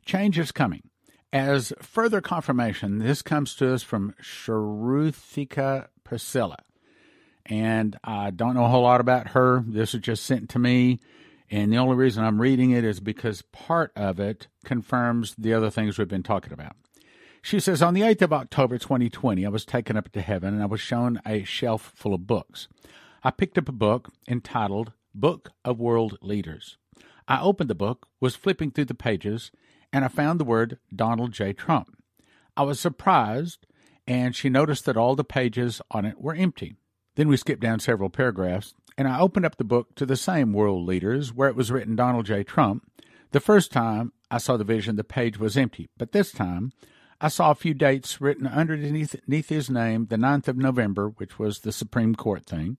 Change 0.07 0.39
is 0.39 0.53
coming. 0.53 0.89
As 1.33 1.73
further 1.83 2.23
confirmation, 2.23 2.99
this 2.99 3.21
comes 3.21 3.55
to 3.57 3.75
us 3.75 3.83
from 3.83 4.15
Sharuthika 4.23 5.89
Priscilla 6.03 6.57
and 7.49 7.99
I 8.05 8.31
don't 8.31 8.55
know 8.55 8.65
a 8.65 8.69
whole 8.69 8.83
lot 8.83 9.01
about 9.01 9.29
her. 9.29 9.65
This 9.67 9.93
was 9.95 10.03
just 10.03 10.25
sent 10.25 10.51
to 10.51 10.59
me, 10.59 11.01
and 11.51 11.73
the 11.73 11.79
only 11.79 11.97
reason 11.97 12.25
I'm 12.25 12.41
reading 12.41 12.71
it 12.71 12.85
is 12.85 13.01
because 13.01 13.43
part 13.43 13.93
of 13.97 14.21
it 14.21 14.49
confirms 14.65 15.35
the 15.37 15.55
other 15.55 15.71
things 15.71 15.99
we've 15.99 16.09
been 16.09 16.23
talking 16.23 16.53
about. 16.53 16.77
She 17.41 17.61
says, 17.61 17.81
On 17.81 17.95
the 17.95 18.03
8th 18.03 18.23
of 18.23 18.33
October 18.33 18.79
2020, 18.79 19.47
I 19.47 19.49
was 19.49 19.65
taken 19.65 19.97
up 19.97 20.13
to 20.13 20.21
heaven 20.21 20.53
and 20.53 20.63
I 20.63 20.67
was 20.67 20.81
shown 20.81 21.21
a 21.25 21.45
shelf 21.45 21.93
full 21.95 22.13
of 22.13 22.27
books. 22.27 22.69
I 23.23 23.31
picked 23.31 23.57
up 23.57 23.69
a 23.69 23.73
book 23.73 24.11
entitled 24.29 24.93
Book 25.15 25.53
of 25.65 25.81
World 25.81 26.19
Leaders. 26.21 26.77
I 27.27 27.41
opened 27.41 27.71
the 27.71 27.75
book, 27.75 28.09
was 28.21 28.37
flipping 28.37 28.71
through 28.71 28.87
the 28.87 28.95
pages, 28.95 29.51
and 29.93 30.05
I 30.05 30.09
found 30.09 30.39
the 30.39 30.45
word 30.45 30.79
Donald 30.95 31.33
J. 31.33 31.53
Trump. 31.53 31.97
I 32.57 32.63
was 32.63 32.81
surprised, 32.81 33.67
and 34.07 34.35
she 34.35 34.49
noticed 34.49 34.85
that 34.85 34.97
all 34.97 35.15
the 35.15 35.25
pages 35.25 35.81
on 35.91 36.05
it 36.05 36.21
were 36.21 36.35
empty. 36.35 36.77
Then 37.19 37.27
we 37.27 37.37
skipped 37.37 37.61
down 37.61 37.81
several 37.81 38.11
paragraphs, 38.11 38.75
and 38.97 39.09
I 39.09 39.19
opened 39.19 39.45
up 39.45 39.57
the 39.57 39.65
book 39.65 39.97
to 39.97 40.07
the 40.07 40.17
same 40.17 40.53
world 40.53 40.87
leaders 40.87 41.35
where 41.35 41.49
it 41.49 41.57
was 41.57 41.73
written 41.73 41.97
Donald 41.97 42.27
J. 42.27 42.45
Trump. 42.45 42.89
The 43.33 43.41
first 43.41 43.73
time 43.73 44.13
I 44.31 44.39
saw 44.39 44.57
the 44.57 44.63
vision, 44.63 44.95
the 44.95 45.03
page 45.03 45.37
was 45.37 45.57
empty, 45.57 45.89
but 45.99 46.13
this 46.13 46.31
time 46.31 46.71
I 47.21 47.27
saw 47.27 47.51
a 47.51 47.57
few 47.57 47.75
dates 47.75 48.21
written 48.21 48.47
underneath, 48.47 49.49
his 49.49 49.69
name, 49.69 50.07
the 50.07 50.17
9th 50.17 50.47
of 50.47 50.59
November, 50.59 51.09
which 51.09 51.41
was 51.41 51.59
the 51.59 51.73
Supreme 51.73 52.15
Court 52.15 52.47
thing. 52.47 52.77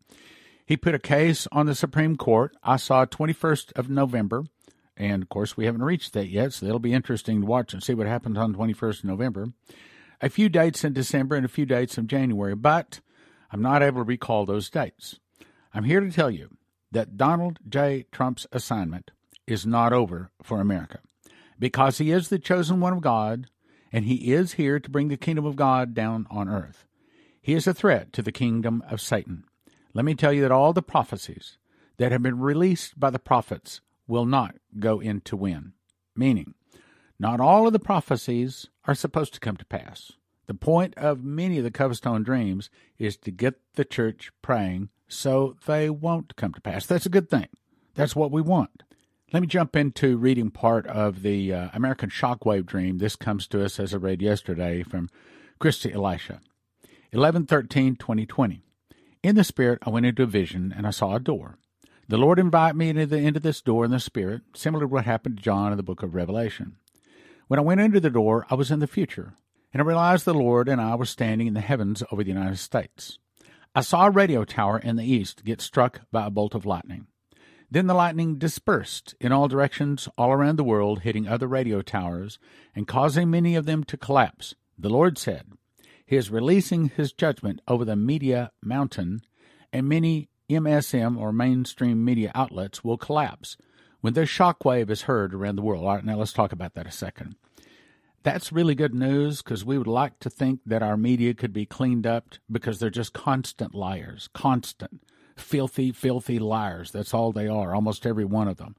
He 0.65 0.78
put 0.78 0.95
a 0.95 0.99
case 0.99 1.45
on 1.52 1.65
the 1.65 1.75
Supreme 1.75 2.15
Court. 2.15 2.56
I 2.63 2.78
saw 2.78 3.06
21st 3.06 3.78
of 3.78 3.89
November, 3.89 4.45
and 4.95 5.21
of 5.21 5.28
course 5.28 5.58
we 5.58 5.65
haven't 5.65 5.84
reached 5.84 6.13
that 6.13 6.30
yet, 6.30 6.54
so 6.54 6.65
it'll 6.65 6.80
be 6.80 6.93
interesting 6.93 7.41
to 7.41 7.45
watch 7.45 7.73
and 7.73 7.84
see 7.84 7.93
what 7.93 8.08
happens 8.08 8.38
on 8.38 8.56
21st 8.56 8.99
of 8.99 9.04
November. 9.04 9.47
A 10.21 10.30
few 10.30 10.47
dates 10.47 10.86
in 10.86 10.93
December 10.93 11.36
and 11.36 11.43
a 11.43 11.49
few 11.49 11.65
dates 11.65 11.97
in 11.97 12.08
January, 12.08 12.56
but 12.56 13.02
I'm 13.52 13.62
not 13.62 13.82
able 13.82 14.02
to 14.02 14.08
recall 14.08 14.46
those 14.46 14.70
dates. 14.70 15.20
I'm 15.74 15.84
here 15.84 16.00
to 16.00 16.12
tell 16.12 16.32
you 16.32 16.50
that 16.92 17.18
Donald 17.18 17.60
J. 17.68 18.06
Trump's 18.12 18.48
assignment 18.52 19.12
is 19.48 19.66
not 19.66 19.94
over 19.94 20.32
for 20.42 20.62
America 20.62 21.00
because 21.58 21.98
he 21.98 22.12
is 22.12 22.30
the 22.30 22.40
chosen 22.40 22.80
one 22.80 22.94
of 22.94 23.02
God 23.02 23.48
and 23.92 24.06
he 24.06 24.34
is 24.34 24.54
here 24.54 24.80
to 24.80 24.90
bring 24.90 25.08
the 25.08 25.18
kingdom 25.18 25.46
of 25.46 25.56
God 25.56 25.94
down 25.94 26.28
on 26.30 26.48
earth. 26.48 26.86
He 27.42 27.54
is 27.54 27.68
a 27.68 27.74
threat 27.74 28.14
to 28.14 28.22
the 28.22 28.32
kingdom 28.32 28.84
of 28.90 29.02
Satan. 29.02 29.44
Let 29.94 30.06
me 30.06 30.14
tell 30.14 30.32
you 30.32 30.42
that 30.42 30.52
all 30.52 30.74
the 30.74 30.82
prophecies 30.82 31.58
that 31.98 32.12
have 32.12 32.22
been 32.22 32.40
released 32.40 33.00
by 33.00 33.10
the 33.10 33.20
prophets 33.20 33.82
will 34.08 34.26
not 34.26 34.56
go 34.80 35.00
into 35.00 35.36
win. 35.36 35.74
Meaning, 36.16 36.54
not 37.20 37.40
all 37.40 37.68
of 37.68 37.74
the 37.74 37.80
prophecies 37.80 38.68
are 38.86 38.96
supposed 38.96 39.34
to 39.34 39.40
come 39.40 39.58
to 39.58 39.66
pass. 39.66 40.12
The 40.50 40.56
point 40.56 40.96
of 40.98 41.24
many 41.24 41.60
of 41.60 41.64
the 41.64 41.70
Coverstone 41.70 42.26
dreams 42.26 42.72
is 42.98 43.18
to 43.18 43.30
get 43.30 43.60
the 43.76 43.86
church 43.86 44.32
praying 44.42 44.90
so 45.08 45.56
they 45.68 45.92
won't 45.92 46.36
come 46.38 46.54
to 46.54 46.60
pass. 46.60 46.88
That's 46.88 47.06
a 47.06 47.10
good 47.10 47.30
thing. 47.30 47.50
That's 47.94 48.16
what 48.16 48.32
we 48.32 48.42
want. 48.42 48.82
Let 49.32 49.42
me 49.42 49.48
jump 49.48 49.76
into 49.76 50.18
reading 50.18 50.50
part 50.50 50.88
of 50.88 51.22
the 51.22 51.54
uh, 51.54 51.70
American 51.74 52.10
Shockwave 52.10 52.66
Dream. 52.66 52.98
This 52.98 53.16
comes 53.16 53.46
to 53.50 53.64
us 53.64 53.80
as 53.80 53.94
I 53.94 53.98
read 53.98 54.24
yesterday 54.24 54.82
from 54.82 55.12
Christy 55.60 55.94
Elisha. 55.94 56.42
11 57.12 57.46
13 57.46 57.96
2020. 57.96 58.64
In 59.22 59.36
the 59.36 59.44
Spirit, 59.44 59.78
I 59.84 59.92
went 59.92 60.08
into 60.08 60.24
a 60.24 60.26
vision 60.26 60.74
and 60.76 60.88
I 60.88 60.90
saw 60.90 61.14
a 61.14 61.20
door. 61.20 61.60
The 62.08 62.18
Lord 62.18 62.40
invited 62.40 62.76
me 62.76 62.90
into, 62.90 63.06
the, 63.06 63.18
into 63.18 63.40
this 63.40 63.62
door 63.62 63.86
in 63.86 63.92
the 63.92 64.00
Spirit, 64.00 64.42
similar 64.56 64.86
to 64.86 64.88
what 64.88 65.06
happened 65.06 65.38
to 65.38 65.44
John 65.44 65.72
in 65.72 65.78
the 65.78 65.84
book 65.84 66.02
of 66.02 66.16
Revelation. 66.16 66.78
When 67.48 67.60
I 67.60 67.64
went 67.64 67.82
into 67.82 68.00
the 68.00 68.10
door, 68.10 68.48
I 68.50 68.56
was 68.56 68.72
in 68.72 68.80
the 68.80 68.88
future 68.88 69.36
and 69.74 69.82
I 69.82 69.86
realized 69.86 70.26
the 70.26 70.34
Lord 70.34 70.68
and 70.68 70.82
I 70.82 70.96
were 70.96 71.06
standing 71.06 71.48
in 71.48 71.54
the 71.54 71.62
heavens 71.62 72.04
over 72.12 72.24
the 72.24 72.32
United 72.32 72.58
States. 72.58 73.20
I 73.76 73.82
saw 73.82 74.08
a 74.08 74.12
radio 74.12 74.44
tower 74.44 74.80
in 74.80 74.96
the 74.96 75.06
east 75.06 75.44
get 75.46 75.62
struck 75.62 76.02
by 76.12 76.26
a 76.26 76.32
bolt 76.32 76.56
of 76.56 76.66
lightning. 76.66 77.08
Then 77.72 77.86
the 77.86 77.94
lightning 77.94 78.40
dispersed 78.40 79.14
in 79.20 79.32
all 79.32 79.48
directions 79.48 80.10
all 80.18 80.32
around 80.32 80.58
the 80.58 80.64
world, 80.64 81.02
hitting 81.02 81.28
other 81.28 81.48
radio 81.48 81.82
towers 81.84 82.40
and 82.76 82.88
causing 82.88 83.30
many 83.30 83.56
of 83.56 83.66
them 83.66 83.84
to 83.86 83.98
collapse. 83.98 84.56
The 84.78 84.90
Lord 84.90 85.20
said, 85.20 85.46
He 86.04 86.16
is 86.16 86.32
releasing 86.32 86.90
His 86.90 87.14
judgment 87.14 87.62
over 87.68 87.86
the 87.86 87.96
media 87.96 88.52
mountain, 88.64 89.22
and 89.72 89.88
many 89.88 90.30
MSM 90.50 91.16
or 91.20 91.32
mainstream 91.32 92.04
media 92.04 92.32
outlets 92.34 92.84
will 92.84 92.98
collapse 92.98 93.56
when 94.02 94.14
the 94.14 94.26
shock 94.26 94.66
wave 94.66 94.90
is 94.90 95.04
heard 95.04 95.34
around 95.34 95.56
the 95.56 95.62
world. 95.62 95.84
All 95.84 95.96
right, 95.96 96.04
now 96.04 96.18
let's 96.18 96.34
talk 96.34 96.52
about 96.52 96.74
that 96.74 96.88
a 96.88 96.92
second. 96.92 97.36
That's 98.24 98.52
really 98.52 98.76
good 98.76 98.94
news 98.94 99.42
because 99.42 99.64
we 99.64 99.78
would 99.78 99.88
like 99.88 100.20
to 100.20 100.30
think 100.30 100.60
that 100.66 100.84
our 100.84 100.98
media 100.98 101.34
could 101.34 101.54
be 101.54 101.66
cleaned 101.66 102.06
up 102.06 102.36
because 102.52 102.80
they're 102.80 102.90
just 102.90 103.14
constant 103.14 103.74
liars, 103.74 104.30
constant 104.34 105.02
filthy, 105.38 105.94
filthy 105.94 106.38
liars. 106.38 106.92
That's 106.92 107.14
all 107.14 107.32
they 107.32 107.48
are, 107.48 107.74
almost 107.74 108.06
every 108.06 108.26
one 108.26 108.50
of 108.50 108.58
them. 108.58 108.76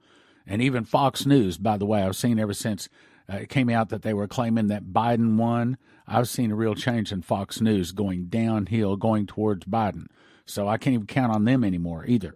And 0.47 0.61
even 0.61 0.85
Fox 0.85 1.25
News, 1.25 1.57
by 1.57 1.79
the 1.79 1.87
way, 1.87 2.03
I've 2.03 2.17
seen 2.17 2.39
ever 2.39 2.53
since 2.53 2.89
uh, 3.33 3.37
it 3.37 3.49
came 3.49 3.71
out 3.71 3.89
that 3.89 4.03
they 4.03 4.13
were 4.13 4.29
claiming 4.29 4.69
that 4.69 4.87
Biden 4.87 5.37
won. 5.37 5.79
I've 6.07 6.29
seen 6.29 6.51
a 6.51 6.57
real 6.57 6.75
change 6.75 7.11
in 7.11 7.23
Fox 7.23 7.61
News 7.61 7.93
going 7.93 8.27
downhill, 8.27 8.97
going 8.97 9.27
towards 9.27 9.65
Biden. 9.65 10.07
So 10.45 10.69
I 10.69 10.77
can't 10.77 10.95
even 10.95 11.07
count 11.07 11.33
on 11.33 11.45
them 11.45 11.65
anymore 11.65 12.05
either. 12.07 12.35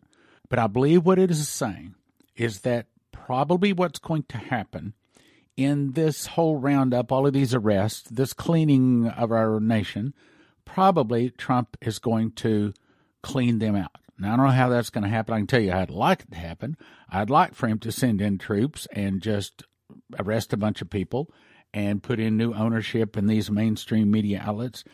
But 0.49 0.59
I 0.59 0.69
believe 0.69 1.05
what 1.05 1.19
it 1.19 1.31
is 1.31 1.49
saying 1.49 1.97
is 2.37 2.61
that 2.61 2.87
probably 3.13 3.73
what's 3.73 3.99
going 3.99 4.25
to 4.29 4.39
happen 4.39 4.95
in 5.57 5.93
this 5.93 6.27
whole 6.27 6.57
roundup, 6.57 7.13
all 7.13 7.27
of 7.27 7.33
these 7.33 7.55
arrests, 7.55 8.09
this 8.11 8.33
cleaning 8.33 9.09
of 9.09 9.31
our 9.31 9.61
nation, 9.61 10.15
probably 10.65 11.31
Trump 11.31 11.77
is 11.81 11.99
going 11.99 12.33
to 12.33 12.73
clean 13.23 13.59
them 13.59 13.77
out. 13.77 13.93
Now, 14.19 14.35
I 14.35 14.37
don't 14.37 14.47
know 14.47 14.53
how 14.53 14.69
that's 14.69 14.91
going 14.91 15.05
to 15.05 15.11
happen. 15.11 15.35
I 15.35 15.39
can 15.39 15.47
tell 15.47 15.61
you 15.61 15.73
I'd 15.73 15.91
like 15.91 16.23
it 16.23 16.31
to 16.33 16.39
happen. 16.39 16.77
I'd 17.11 17.31
like 17.31 17.55
for 17.55 17.69
him 17.69 17.79
to 17.81 17.93
send 17.93 18.21
in 18.21 18.39
troops 18.39 18.87
and 18.93 19.21
just 19.21 19.65
arrest 20.19 20.53
a 20.53 20.57
bunch 20.57 20.81
of 20.81 20.91
people 20.91 21.31
and 21.73 22.03
put 22.03 22.21
in 22.21 22.37
new 22.37 22.53
ownership 22.55 23.17
in 23.17 23.27
these 23.27 23.51
mainstream 23.51 24.11
media 24.11 24.41
outlets, 24.45 24.85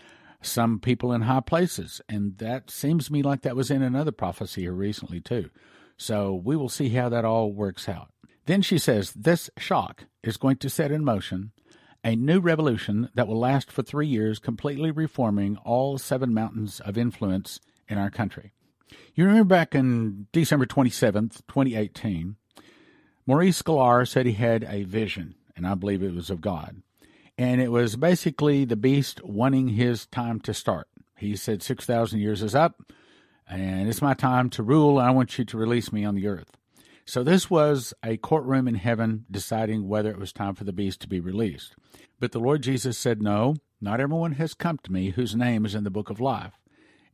some 0.41 0.81
people 0.81 1.13
in 1.13 1.23
high 1.23 1.41
places. 1.41 2.01
And 2.09 2.39
that 2.39 2.71
seems 2.71 3.07
to 3.07 3.13
me 3.13 3.23
like 3.23 3.43
that 3.43 3.57
was 3.57 3.71
in 3.71 3.83
another 3.83 4.13
prophecy 4.13 4.63
here 4.63 4.73
recently, 4.73 5.21
too. 5.21 5.51
So 5.99 6.33
we 6.35 6.57
will 6.57 6.71
see 6.71 6.89
how 6.89 7.11
that 7.11 7.27
all 7.27 7.53
works 7.53 7.89
out. 7.89 8.09
Then 8.47 8.63
she 8.63 8.79
says 8.79 9.13
this 9.13 9.51
shock 9.59 10.07
is 10.23 10.37
going 10.37 10.57
to 10.57 10.71
set 10.71 10.93
in 10.93 11.05
motion 11.05 11.53
a 12.03 12.17
new 12.17 12.41
revolution 12.41 13.11
that 13.15 13.29
will 13.29 13.39
last 13.39 13.71
for 13.71 13.83
three 13.83 14.07
years, 14.07 14.39
completely 14.39 14.91
reforming 14.91 15.57
all 15.59 15.99
seven 15.99 16.33
mountains 16.33 16.81
of 16.81 16.97
influence 16.97 17.61
in 17.89 17.99
our 17.99 18.11
country. 18.11 18.53
You 19.15 19.25
remember 19.27 19.45
back 19.45 19.75
in 19.75 20.27
December 20.33 20.67
27th, 20.67 21.43
2018, 21.47 22.37
Maurice 23.27 23.63
Sklar 23.63 24.09
said 24.09 24.27
he 24.27 24.33
had 24.33 24.65
a 24.65 24.85
vision, 24.85 25.35
and 25.55 25.67
I 25.67 25.75
believe 25.75 26.03
it 26.03 26.15
was 26.15 26.31
of 26.31 26.41
God. 26.41 26.83
And 27.37 27.61
it 27.61 27.71
was 27.71 27.97
basically 27.97 28.65
the 28.65 28.77
beast 28.77 29.23
wanting 29.25 29.69
his 29.69 30.07
time 30.07 30.41
to 30.41 30.55
start. 30.55 30.89
He 31.17 31.37
said 31.37 31.63
6,000 31.63 32.19
years 32.19 32.43
is 32.43 32.55
up, 32.55 32.93
and 33.49 33.89
it's 33.89 34.03
my 34.03 34.15
time 34.15 34.51
to 34.51 34.63
rule, 34.63 34.99
and 34.99 35.07
I 35.07 35.11
want 35.11 35.39
you 35.39 35.45
to 35.45 35.57
release 35.59 35.93
me 35.93 36.05
on 36.05 36.15
the 36.15 36.27
earth. 36.27 36.57
So 37.05 37.23
this 37.23 37.51
was 37.51 37.93
a 38.05 38.17
courtroom 38.17 38.69
in 38.69 38.77
heaven 38.77 39.25
deciding 39.31 39.89
whether 39.89 40.11
it 40.11 40.19
was 40.19 40.33
time 40.33 40.55
for 40.55 40.65
the 40.65 40.73
beast 40.73 41.01
to 41.01 41.09
be 41.09 41.21
released. 41.21 41.75
But 42.19 42.33
the 42.33 42.39
Lord 42.39 42.63
Jesus 42.63 42.99
said, 42.99 43.23
No, 43.23 43.57
not 43.81 44.01
everyone 44.01 44.33
has 44.33 44.55
come 44.55 44.79
to 44.85 44.93
me 44.93 45.11
whose 45.11 45.35
name 45.35 45.65
is 45.65 45.75
in 45.75 45.85
the 45.85 45.91
book 45.91 46.11
of 46.11 46.21
life. 46.21 46.53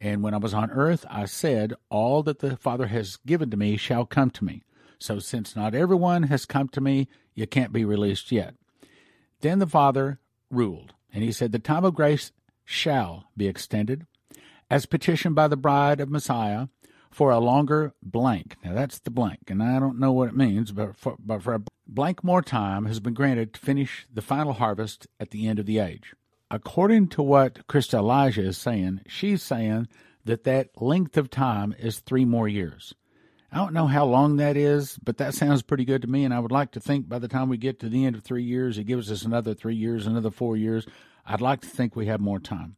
And 0.01 0.22
when 0.22 0.35
I 0.35 0.38
was 0.38 0.53
on 0.53 0.70
earth, 0.70 1.07
I 1.09 1.25
said, 1.25 1.75
All 1.88 2.22
that 2.25 2.40
the 2.40 2.57
Father 2.57 2.87
has 2.88 3.16
given 3.25 3.51
to 3.51 3.57
me 3.57 3.77
shall 3.77 4.05
come 4.05 4.31
to 4.31 4.44
me. 4.44 4.62
So 4.99 5.18
since 5.18 5.57
not 5.57 5.75
everyone 5.75 6.25
has 6.25 6.44
come 6.44 6.68
to 6.68 6.81
me, 6.81 7.09
you 7.35 7.46
can't 7.46 7.72
be 7.72 7.85
released 7.85 8.33
yet. 8.33 8.55
Then 9.40 9.59
the 9.59 9.66
Father 9.66 10.18
ruled, 10.51 10.94
and 11.12 11.22
he 11.22 11.33
said, 11.33 11.53
The 11.53 11.59
time 11.59 11.85
of 11.85 11.94
grace 11.94 12.33
shall 12.64 13.25
be 13.37 13.46
extended, 13.46 14.07
as 14.70 14.87
petitioned 14.87 15.35
by 15.35 15.49
the 15.49 15.57
bride 15.57 16.01
of 16.01 16.11
Messiah, 16.11 16.68
for 17.11 17.31
a 17.31 17.38
longer 17.38 17.95
blank. 18.03 18.57
Now 18.64 18.75
that's 18.75 18.99
the 18.99 19.11
blank, 19.11 19.40
and 19.49 19.62
I 19.62 19.79
don't 19.79 19.99
know 19.99 20.12
what 20.12 20.29
it 20.29 20.37
means, 20.37 20.73
but 20.73 20.97
for, 20.97 21.16
but 21.19 21.42
for 21.42 21.55
a 21.55 21.62
blank 21.87 22.23
more 22.23 22.42
time 22.42 22.87
has 22.87 23.01
been 23.01 23.14
granted 23.14 23.55
to 23.55 23.61
finish 23.61 24.07
the 24.12 24.23
final 24.23 24.55
harvest 24.55 25.07
at 25.19 25.31
the 25.31 25.47
end 25.49 25.59
of 25.59 25.66
the 25.66 25.79
age 25.79 26.14
according 26.51 27.09
to 27.09 27.23
what 27.23 27.66
Christa 27.66 27.99
Elijah 27.99 28.42
is 28.42 28.59
saying, 28.59 29.01
she's 29.07 29.42
saying 29.42 29.88
that 30.25 30.45
that 30.45 30.71
length 30.81 31.16
of 31.16 31.31
time 31.31 31.75
is 31.79 32.01
three 32.01 32.25
more 32.25 32.49
years. 32.49 32.95
I 33.53 33.59
don't 33.59 33.73
know 33.73 33.87
how 33.87 34.05
long 34.05 34.37
that 34.37 34.57
is, 34.57 34.99
but 35.03 35.19
that 35.19 35.35
sounds 35.35 35.62
pretty 35.62 35.85
good 35.85 36.03
to 36.03 36.09
me. 36.09 36.25
And 36.25 36.35
I 36.35 36.40
would 36.40 36.53
like 36.53 36.73
to 36.73 36.81
think 36.81 37.09
by 37.09 37.19
the 37.19 37.29
time 37.29 37.49
we 37.49 37.57
get 37.57 37.79
to 37.81 37.88
the 37.88 38.05
end 38.05 38.16
of 38.16 38.23
three 38.23 38.42
years, 38.42 38.77
it 38.77 38.85
gives 38.85 39.11
us 39.11 39.23
another 39.23 39.55
three 39.55 39.77
years, 39.77 40.07
another 40.07 40.31
four 40.31 40.57
years. 40.57 40.87
I'd 41.25 41.40
like 41.40 41.61
to 41.62 41.69
think 41.69 41.95
we 41.95 42.07
have 42.07 42.21
more 42.21 42.40
time. 42.40 42.77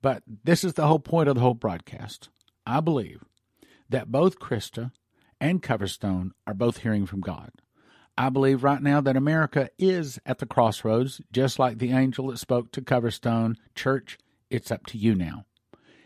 But 0.00 0.22
this 0.44 0.64
is 0.64 0.74
the 0.74 0.86
whole 0.86 0.98
point 0.98 1.28
of 1.28 1.34
the 1.34 1.40
whole 1.40 1.54
broadcast. 1.54 2.30
I 2.66 2.80
believe 2.80 3.22
that 3.92 4.10
both 4.10 4.38
Christa 4.38 4.90
and 5.40 5.62
Coverstone 5.62 6.30
are 6.46 6.54
both 6.54 6.78
hearing 6.78 7.06
from 7.06 7.20
God. 7.20 7.50
I 8.16 8.28
believe 8.28 8.64
right 8.64 8.82
now 8.82 9.00
that 9.00 9.16
America 9.16 9.70
is 9.78 10.18
at 10.26 10.38
the 10.38 10.46
crossroads, 10.46 11.20
just 11.32 11.58
like 11.58 11.78
the 11.78 11.92
angel 11.92 12.28
that 12.28 12.38
spoke 12.38 12.72
to 12.72 12.82
Coverstone 12.82 13.56
Church. 13.74 14.18
It's 14.50 14.70
up 14.70 14.86
to 14.86 14.98
you 14.98 15.14
now. 15.14 15.46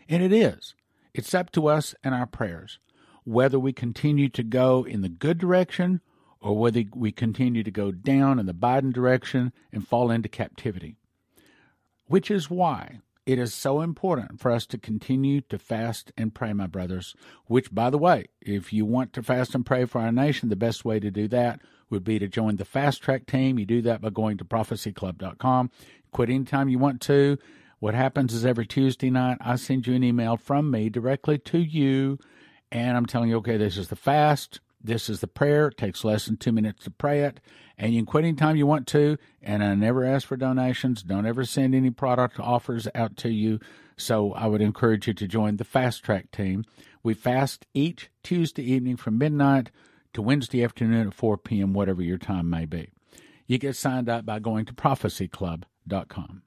And 0.07 0.23
it 0.23 0.31
is. 0.31 0.75
It's 1.13 1.33
up 1.33 1.51
to 1.51 1.67
us 1.67 1.95
and 2.03 2.13
our 2.13 2.27
prayers, 2.27 2.79
whether 3.23 3.59
we 3.59 3.73
continue 3.73 4.29
to 4.29 4.43
go 4.43 4.85
in 4.85 5.01
the 5.01 5.09
good 5.09 5.37
direction 5.37 6.01
or 6.39 6.57
whether 6.57 6.83
we 6.93 7.11
continue 7.11 7.63
to 7.63 7.71
go 7.71 7.91
down 7.91 8.37
in 8.39 8.45
the 8.45 8.53
Biden 8.53 8.93
direction 8.93 9.51
and 9.71 9.87
fall 9.87 10.11
into 10.11 10.29
captivity. 10.29 10.97
Which 12.05 12.31
is 12.31 12.49
why 12.49 12.99
it 13.27 13.37
is 13.37 13.53
so 13.53 13.81
important 13.81 14.39
for 14.39 14.51
us 14.51 14.65
to 14.67 14.77
continue 14.77 15.41
to 15.41 15.59
fast 15.59 16.13
and 16.17 16.33
pray, 16.33 16.53
my 16.53 16.65
brothers. 16.65 17.13
Which, 17.47 17.75
by 17.75 17.89
the 17.89 17.97
way, 17.97 18.27
if 18.39 18.71
you 18.71 18.85
want 18.85 19.11
to 19.13 19.21
fast 19.21 19.53
and 19.53 19.65
pray 19.65 19.83
for 19.83 19.99
our 19.99 20.13
nation, 20.13 20.47
the 20.47 20.55
best 20.55 20.85
way 20.85 21.01
to 21.01 21.11
do 21.11 21.27
that 21.27 21.59
would 21.89 22.05
be 22.05 22.19
to 22.19 22.29
join 22.29 22.55
the 22.55 22.63
fast 22.63 23.01
track 23.03 23.25
team. 23.25 23.59
You 23.59 23.65
do 23.65 23.81
that 23.81 23.99
by 23.99 24.11
going 24.11 24.37
to 24.37 24.45
prophecyclub.com. 24.45 25.71
Quit 26.13 26.29
anytime 26.29 26.69
you 26.69 26.79
want 26.79 27.01
to. 27.01 27.37
What 27.79 27.93
happens 27.93 28.33
is 28.33 28.45
every 28.45 28.65
Tuesday 28.65 29.09
night, 29.09 29.39
I 29.41 29.57
send 29.57 29.87
you 29.87 29.93
an 29.95 30.05
email 30.05 30.37
from 30.37 30.71
me 30.71 30.89
directly 30.89 31.37
to 31.37 31.57
you, 31.57 32.19
and 32.71 32.95
I'm 32.95 33.05
telling 33.05 33.29
you, 33.29 33.37
okay, 33.39 33.57
this 33.57 33.75
is 33.75 33.89
the 33.89 33.97
fast. 33.97 34.61
This 34.81 35.09
is 35.09 35.19
the 35.19 35.27
prayer. 35.27 35.67
It 35.67 35.77
takes 35.77 36.05
less 36.05 36.27
than 36.27 36.37
two 36.37 36.53
minutes 36.53 36.85
to 36.85 36.91
pray 36.91 37.23
it. 37.23 37.41
And 37.77 37.93
you 37.93 37.99
can 37.99 38.05
quit 38.07 38.25
anytime 38.25 38.55
you 38.55 38.65
want 38.65 38.87
to. 38.87 39.17
And 39.41 39.63
I 39.63 39.75
never 39.75 40.03
ask 40.03 40.27
for 40.27 40.35
donations. 40.37 41.03
Don't 41.03 41.27
ever 41.27 41.45
send 41.45 41.75
any 41.75 41.91
product 41.91 42.39
offers 42.39 42.87
out 42.95 43.15
to 43.17 43.29
you. 43.29 43.59
So 43.97 44.33
I 44.33 44.47
would 44.47 44.61
encourage 44.61 45.07
you 45.07 45.13
to 45.13 45.27
join 45.27 45.57
the 45.57 45.63
Fast 45.63 46.03
Track 46.03 46.31
team. 46.31 46.65
We 47.03 47.13
fast 47.13 47.65
each 47.73 48.09
Tuesday 48.23 48.63
evening 48.63 48.97
from 48.97 49.17
midnight 49.17 49.71
to 50.13 50.21
Wednesday 50.21 50.63
afternoon 50.63 51.07
at 51.07 51.13
4 51.13 51.37
p.m., 51.37 51.73
whatever 51.73 52.01
your 52.01 52.17
time 52.17 52.49
may 52.49 52.65
be. 52.65 52.89
You 53.45 53.57
get 53.57 53.75
signed 53.75 54.09
up 54.09 54.25
by 54.25 54.39
going 54.39 54.65
to 54.65 54.73
prophecyclub.com. 54.73 56.41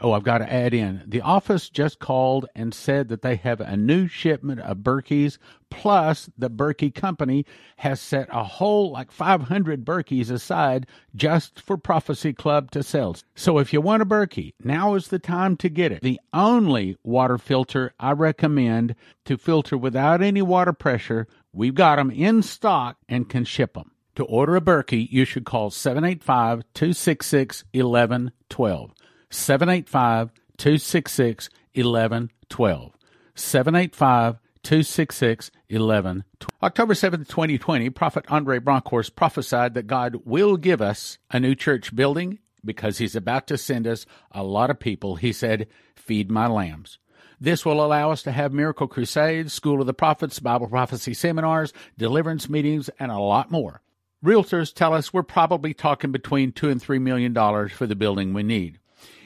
Oh, 0.00 0.12
I've 0.12 0.22
got 0.22 0.38
to 0.38 0.52
add 0.52 0.72
in 0.72 1.02
the 1.06 1.20
office 1.20 1.68
just 1.68 1.98
called 1.98 2.46
and 2.54 2.72
said 2.72 3.08
that 3.08 3.22
they 3.22 3.36
have 3.36 3.60
a 3.60 3.76
new 3.76 4.08
shipment 4.08 4.60
of 4.60 4.78
Berkeys. 4.78 5.38
Plus, 5.68 6.30
the 6.38 6.50
Berkey 6.50 6.92
company 6.92 7.44
has 7.76 8.00
set 8.00 8.28
a 8.32 8.42
whole 8.42 8.90
like 8.90 9.12
500 9.12 9.84
Berkeys 9.84 10.30
aside 10.30 10.86
just 11.14 11.60
for 11.60 11.76
Prophecy 11.76 12.32
Club 12.32 12.70
to 12.70 12.82
sell. 12.82 13.16
So, 13.34 13.58
if 13.58 13.72
you 13.72 13.80
want 13.80 14.02
a 14.02 14.06
Berkey, 14.06 14.54
now 14.62 14.94
is 14.94 15.08
the 15.08 15.18
time 15.18 15.56
to 15.58 15.68
get 15.68 15.92
it. 15.92 16.02
The 16.02 16.20
only 16.32 16.96
water 17.04 17.38
filter 17.38 17.92
I 18.00 18.12
recommend 18.12 18.94
to 19.26 19.36
filter 19.36 19.76
without 19.76 20.22
any 20.22 20.42
water 20.42 20.72
pressure 20.72 21.28
We've 21.52 21.74
got 21.74 21.96
them 21.96 22.10
in 22.10 22.42
stock 22.42 22.96
and 23.08 23.28
can 23.28 23.44
ship 23.44 23.74
them. 23.74 23.90
To 24.16 24.24
order 24.24 24.56
a 24.56 24.60
Berkey, 24.60 25.10
you 25.10 25.24
should 25.24 25.44
call 25.44 25.70
785 25.70 26.62
266 26.74 27.64
1112. 27.72 28.92
785 29.30 30.30
266 30.58 31.48
1112. 31.74 32.92
785 33.34 34.38
266 34.62 35.50
1112. 35.68 36.50
October 36.62 36.94
7th, 36.94 37.28
2020, 37.28 37.90
Prophet 37.90 38.24
Andre 38.28 38.58
Bronkhorst 38.58 39.14
prophesied 39.14 39.74
that 39.74 39.86
God 39.86 40.16
will 40.24 40.56
give 40.56 40.82
us 40.82 41.18
a 41.30 41.40
new 41.40 41.54
church 41.54 41.94
building 41.94 42.38
because 42.64 42.98
he's 42.98 43.16
about 43.16 43.46
to 43.46 43.56
send 43.56 43.86
us 43.86 44.04
a 44.32 44.42
lot 44.42 44.70
of 44.70 44.78
people. 44.78 45.16
He 45.16 45.32
said, 45.32 45.68
Feed 45.96 46.30
my 46.30 46.46
lambs. 46.46 46.98
This 47.40 47.64
will 47.64 47.82
allow 47.82 48.10
us 48.10 48.22
to 48.24 48.32
have 48.32 48.52
miracle 48.52 48.86
crusades, 48.86 49.54
School 49.54 49.80
of 49.80 49.86
the 49.86 49.94
Prophets, 49.94 50.38
Bible 50.40 50.68
prophecy 50.68 51.14
seminars, 51.14 51.72
deliverance 51.96 52.50
meetings, 52.50 52.90
and 52.98 53.10
a 53.10 53.18
lot 53.18 53.50
more. 53.50 53.80
Realtors 54.22 54.74
tell 54.74 54.92
us 54.92 55.14
we're 55.14 55.22
probably 55.22 55.72
talking 55.72 56.12
between 56.12 56.52
two 56.52 56.68
and 56.68 56.82
three 56.82 56.98
million 56.98 57.32
dollars 57.32 57.72
for 57.72 57.86
the 57.86 57.96
building 57.96 58.34
we 58.34 58.42
need. 58.42 58.78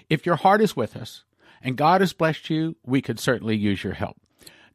If 0.08 0.26
your 0.26 0.36
heart 0.36 0.60
is 0.60 0.76
with 0.76 0.96
us 0.96 1.24
and 1.62 1.76
God 1.76 2.00
has 2.00 2.12
blessed 2.12 2.50
you, 2.50 2.76
we 2.84 3.00
could 3.00 3.18
certainly 3.18 3.56
use 3.56 3.82
your 3.82 3.94
help. 3.94 4.16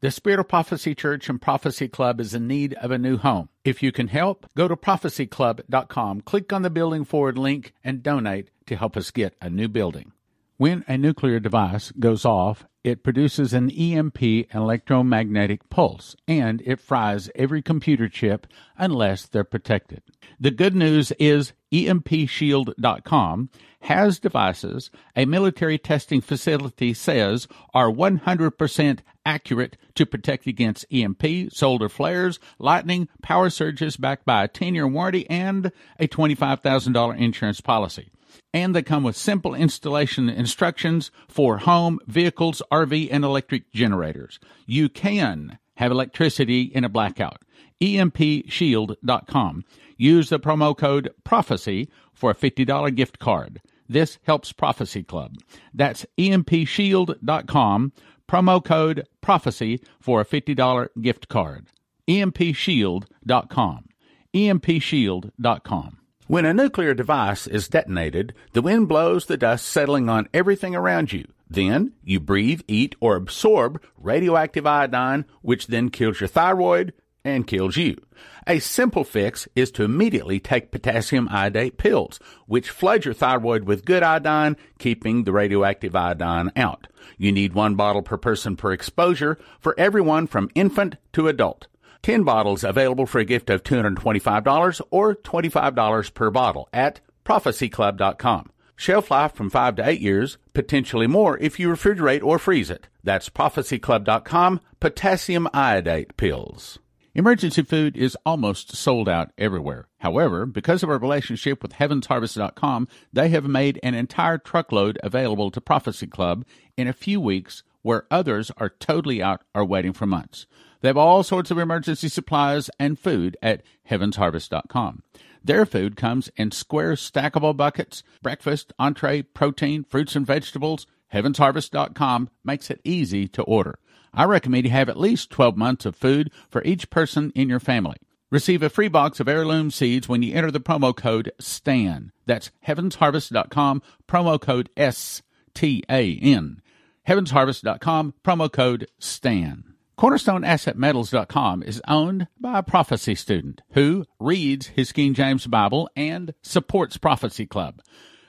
The 0.00 0.10
Spirit 0.10 0.40
of 0.40 0.48
Prophecy 0.48 0.94
Church 0.94 1.28
and 1.28 1.42
Prophecy 1.42 1.86
Club 1.86 2.20
is 2.20 2.32
in 2.32 2.46
need 2.46 2.72
of 2.74 2.90
a 2.90 2.96
new 2.98 3.18
home. 3.18 3.50
If 3.64 3.82
you 3.82 3.92
can 3.92 4.08
help, 4.08 4.46
go 4.56 4.66
to 4.66 4.74
prophecyclub.com, 4.74 6.22
click 6.22 6.52
on 6.54 6.62
the 6.62 6.70
building 6.70 7.04
forward 7.04 7.36
link, 7.36 7.74
and 7.84 8.02
donate 8.02 8.48
to 8.66 8.76
help 8.76 8.96
us 8.96 9.10
get 9.10 9.34
a 9.42 9.50
new 9.50 9.68
building. 9.68 10.12
When 10.56 10.84
a 10.88 10.96
nuclear 10.96 11.38
device 11.38 11.90
goes 11.92 12.24
off, 12.24 12.66
it 12.82 13.02
produces 13.02 13.52
an 13.52 13.70
EMP 13.70 14.22
electromagnetic 14.54 15.68
pulse 15.68 16.16
and 16.26 16.62
it 16.64 16.80
fries 16.80 17.30
every 17.34 17.60
computer 17.60 18.08
chip 18.08 18.46
unless 18.78 19.26
they're 19.26 19.44
protected. 19.44 20.02
The 20.38 20.50
good 20.50 20.74
news 20.74 21.12
is 21.12 21.52
EMPShield.com 21.72 23.50
has 23.82 24.18
devices 24.18 24.90
a 25.16 25.24
military 25.24 25.78
testing 25.78 26.20
facility 26.20 26.92
says 26.92 27.48
are 27.72 27.90
100% 27.90 28.98
accurate 29.24 29.76
to 29.94 30.06
protect 30.06 30.46
against 30.46 30.86
EMP, 30.92 31.52
solar 31.52 31.88
flares, 31.88 32.38
lightning, 32.58 33.08
power 33.22 33.50
surges 33.50 33.96
backed 33.96 34.24
by 34.24 34.44
a 34.44 34.48
10 34.48 34.74
year 34.74 34.86
warranty 34.86 35.28
and 35.28 35.72
a 35.98 36.06
$25,000 36.08 37.18
insurance 37.18 37.60
policy. 37.60 38.10
And 38.52 38.74
they 38.74 38.82
come 38.82 39.02
with 39.02 39.16
simple 39.16 39.54
installation 39.54 40.28
instructions 40.28 41.10
for 41.28 41.58
home, 41.58 41.98
vehicles, 42.06 42.62
RV, 42.70 43.08
and 43.10 43.24
electric 43.24 43.72
generators. 43.72 44.38
You 44.66 44.88
can 44.88 45.58
have 45.76 45.90
electricity 45.90 46.62
in 46.62 46.84
a 46.84 46.88
blackout. 46.88 47.42
EMPShield.com. 47.80 49.64
Use 49.96 50.28
the 50.28 50.38
promo 50.38 50.76
code 50.76 51.10
PROPHECY 51.24 51.88
for 52.12 52.30
a 52.30 52.34
$50 52.34 52.94
gift 52.94 53.18
card. 53.18 53.60
This 53.90 54.20
helps 54.22 54.52
Prophecy 54.52 55.02
Club. 55.02 55.34
That's 55.74 56.06
EMPShield.com, 56.16 57.92
promo 58.28 58.64
code 58.64 59.08
PROPHECY 59.20 59.80
for 59.98 60.20
a 60.20 60.24
$50 60.24 60.88
gift 61.02 61.28
card. 61.28 61.66
EMPShield.com. 62.08 63.84
EMPShield.com. 64.32 65.96
When 66.28 66.44
a 66.44 66.54
nuclear 66.54 66.94
device 66.94 67.48
is 67.48 67.66
detonated, 67.66 68.32
the 68.52 68.62
wind 68.62 68.86
blows 68.86 69.26
the 69.26 69.36
dust 69.36 69.66
settling 69.66 70.08
on 70.08 70.28
everything 70.32 70.76
around 70.76 71.12
you. 71.12 71.24
Then 71.48 71.94
you 72.04 72.20
breathe, 72.20 72.60
eat, 72.68 72.94
or 73.00 73.16
absorb 73.16 73.82
radioactive 73.98 74.68
iodine, 74.68 75.24
which 75.42 75.66
then 75.66 75.90
kills 75.90 76.20
your 76.20 76.28
thyroid 76.28 76.92
and 77.24 77.44
kills 77.44 77.76
you. 77.76 78.00
A 78.46 78.58
simple 78.58 79.04
fix 79.04 79.46
is 79.54 79.70
to 79.72 79.84
immediately 79.84 80.40
take 80.40 80.70
potassium 80.70 81.28
iodate 81.30 81.78
pills, 81.78 82.18
which 82.46 82.70
flood 82.70 83.04
your 83.04 83.14
thyroid 83.14 83.64
with 83.64 83.84
good 83.84 84.02
iodine, 84.02 84.56
keeping 84.78 85.24
the 85.24 85.32
radioactive 85.32 85.94
iodine 85.94 86.50
out. 86.56 86.86
You 87.18 87.32
need 87.32 87.52
one 87.52 87.74
bottle 87.74 88.02
per 88.02 88.16
person 88.16 88.56
per 88.56 88.72
exposure 88.72 89.38
for 89.58 89.74
everyone 89.78 90.26
from 90.26 90.50
infant 90.54 90.96
to 91.12 91.28
adult. 91.28 91.66
10 92.02 92.24
bottles 92.24 92.64
available 92.64 93.06
for 93.06 93.18
a 93.18 93.26
gift 93.26 93.50
of 93.50 93.62
$225 93.62 94.80
or 94.90 95.14
$25 95.14 96.14
per 96.14 96.30
bottle 96.30 96.68
at 96.72 97.00
prophecyclub.com. 97.24 98.50
Shelf 98.74 99.10
life 99.10 99.34
from 99.34 99.50
5 99.50 99.76
to 99.76 99.86
8 99.86 100.00
years, 100.00 100.38
potentially 100.54 101.06
more 101.06 101.36
if 101.38 101.60
you 101.60 101.68
refrigerate 101.68 102.22
or 102.22 102.38
freeze 102.38 102.70
it. 102.70 102.88
That's 103.04 103.28
prophecyclub.com, 103.28 104.60
potassium 104.80 105.48
iodate 105.52 106.16
pills. 106.16 106.78
Emergency 107.12 107.62
food 107.62 107.96
is 107.96 108.16
almost 108.24 108.76
sold 108.76 109.08
out 109.08 109.32
everywhere. 109.36 109.88
However, 109.98 110.46
because 110.46 110.84
of 110.84 110.90
our 110.90 110.98
relationship 110.98 111.60
with 111.60 111.72
heavensharvest.com, 111.72 112.86
they 113.12 113.30
have 113.30 113.48
made 113.48 113.80
an 113.82 113.94
entire 113.94 114.38
truckload 114.38 114.96
available 115.02 115.50
to 115.50 115.60
Prophecy 115.60 116.06
Club 116.06 116.44
in 116.76 116.86
a 116.86 116.92
few 116.92 117.20
weeks 117.20 117.64
where 117.82 118.06
others 118.12 118.52
are 118.58 118.68
totally 118.68 119.20
out 119.20 119.42
or 119.56 119.64
waiting 119.64 119.92
for 119.92 120.06
months. 120.06 120.46
They 120.82 120.88
have 120.88 120.96
all 120.96 121.24
sorts 121.24 121.50
of 121.50 121.58
emergency 121.58 122.08
supplies 122.08 122.70
and 122.78 122.96
food 122.96 123.36
at 123.42 123.62
heavensharvest.com. 123.90 125.02
Their 125.42 125.66
food 125.66 125.96
comes 125.96 126.30
in 126.36 126.52
square 126.52 126.92
stackable 126.92 127.56
buckets, 127.56 128.04
breakfast, 128.22 128.72
entree, 128.78 129.22
protein, 129.22 129.82
fruits 129.82 130.14
and 130.14 130.26
vegetables. 130.26 130.86
Heavensharvest.com 131.12 132.30
makes 132.44 132.70
it 132.70 132.80
easy 132.84 133.26
to 133.28 133.42
order. 133.42 133.80
I 134.12 134.24
recommend 134.24 134.64
you 134.64 134.70
have 134.70 134.88
at 134.88 134.98
least 134.98 135.30
12 135.30 135.56
months 135.56 135.86
of 135.86 135.96
food 135.96 136.30
for 136.48 136.62
each 136.64 136.90
person 136.90 137.32
in 137.34 137.48
your 137.48 137.60
family. 137.60 137.96
Receive 138.30 138.62
a 138.62 138.70
free 138.70 138.88
box 138.88 139.18
of 139.18 139.28
heirloom 139.28 139.70
seeds 139.70 140.08
when 140.08 140.22
you 140.22 140.34
enter 140.34 140.50
the 140.50 140.60
promo 140.60 140.94
code 140.94 141.32
STAN. 141.40 142.12
That's 142.26 142.52
heavensharvest.com, 142.66 143.82
promo 144.06 144.40
code 144.40 144.70
S 144.76 145.22
T 145.52 145.82
A 145.90 146.16
N. 146.16 146.62
Heavensharvest.com, 147.08 148.14
promo 148.24 148.52
code 148.52 148.86
STAN. 149.00 149.74
CornerstoneAssetMetals.com 149.98 151.62
is 151.64 151.82
owned 151.86 152.28
by 152.40 152.60
a 152.60 152.62
prophecy 152.62 153.14
student 153.14 153.62
who 153.72 154.06
reads 154.18 154.68
his 154.68 154.92
King 154.92 155.12
James 155.12 155.46
Bible 155.46 155.90
and 155.94 156.32
supports 156.40 156.96
Prophecy 156.96 157.46
Club. 157.46 157.82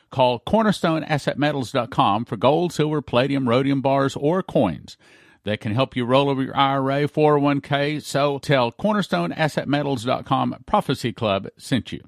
Call 0.10 0.40
CornerstoneAssetMetals.com 0.42 2.26
for 2.26 2.36
gold, 2.38 2.74
silver, 2.74 3.02
palladium, 3.02 3.48
rhodium 3.48 3.82
bars, 3.82 4.16
or 4.18 4.44
coins 4.44 4.98
that 5.44 5.60
can 5.60 5.74
help 5.74 5.96
you 5.96 6.06
roll 6.06 6.30
over 6.30 6.44
your 6.44 6.56
IRA, 6.56 7.08
401k. 7.08 8.02
So 8.04 8.40
tell 8.40 8.72
CornerstoneAssetMetals.com 8.72 10.64
Prophecy 10.66 11.12
Club 11.14 11.48
sent 11.58 11.92
you. 11.92 12.02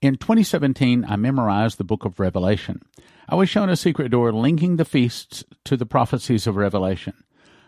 In 0.00 0.16
2017, 0.16 1.04
I 1.08 1.16
memorized 1.16 1.78
the 1.78 1.84
book 1.84 2.04
of 2.04 2.18
Revelation. 2.18 2.82
I 3.28 3.36
was 3.36 3.48
shown 3.48 3.68
a 3.68 3.76
secret 3.76 4.10
door 4.10 4.32
linking 4.32 4.76
the 4.76 4.84
feasts 4.84 5.44
to 5.64 5.76
the 5.76 5.86
prophecies 5.86 6.46
of 6.46 6.56
Revelation. 6.56 7.14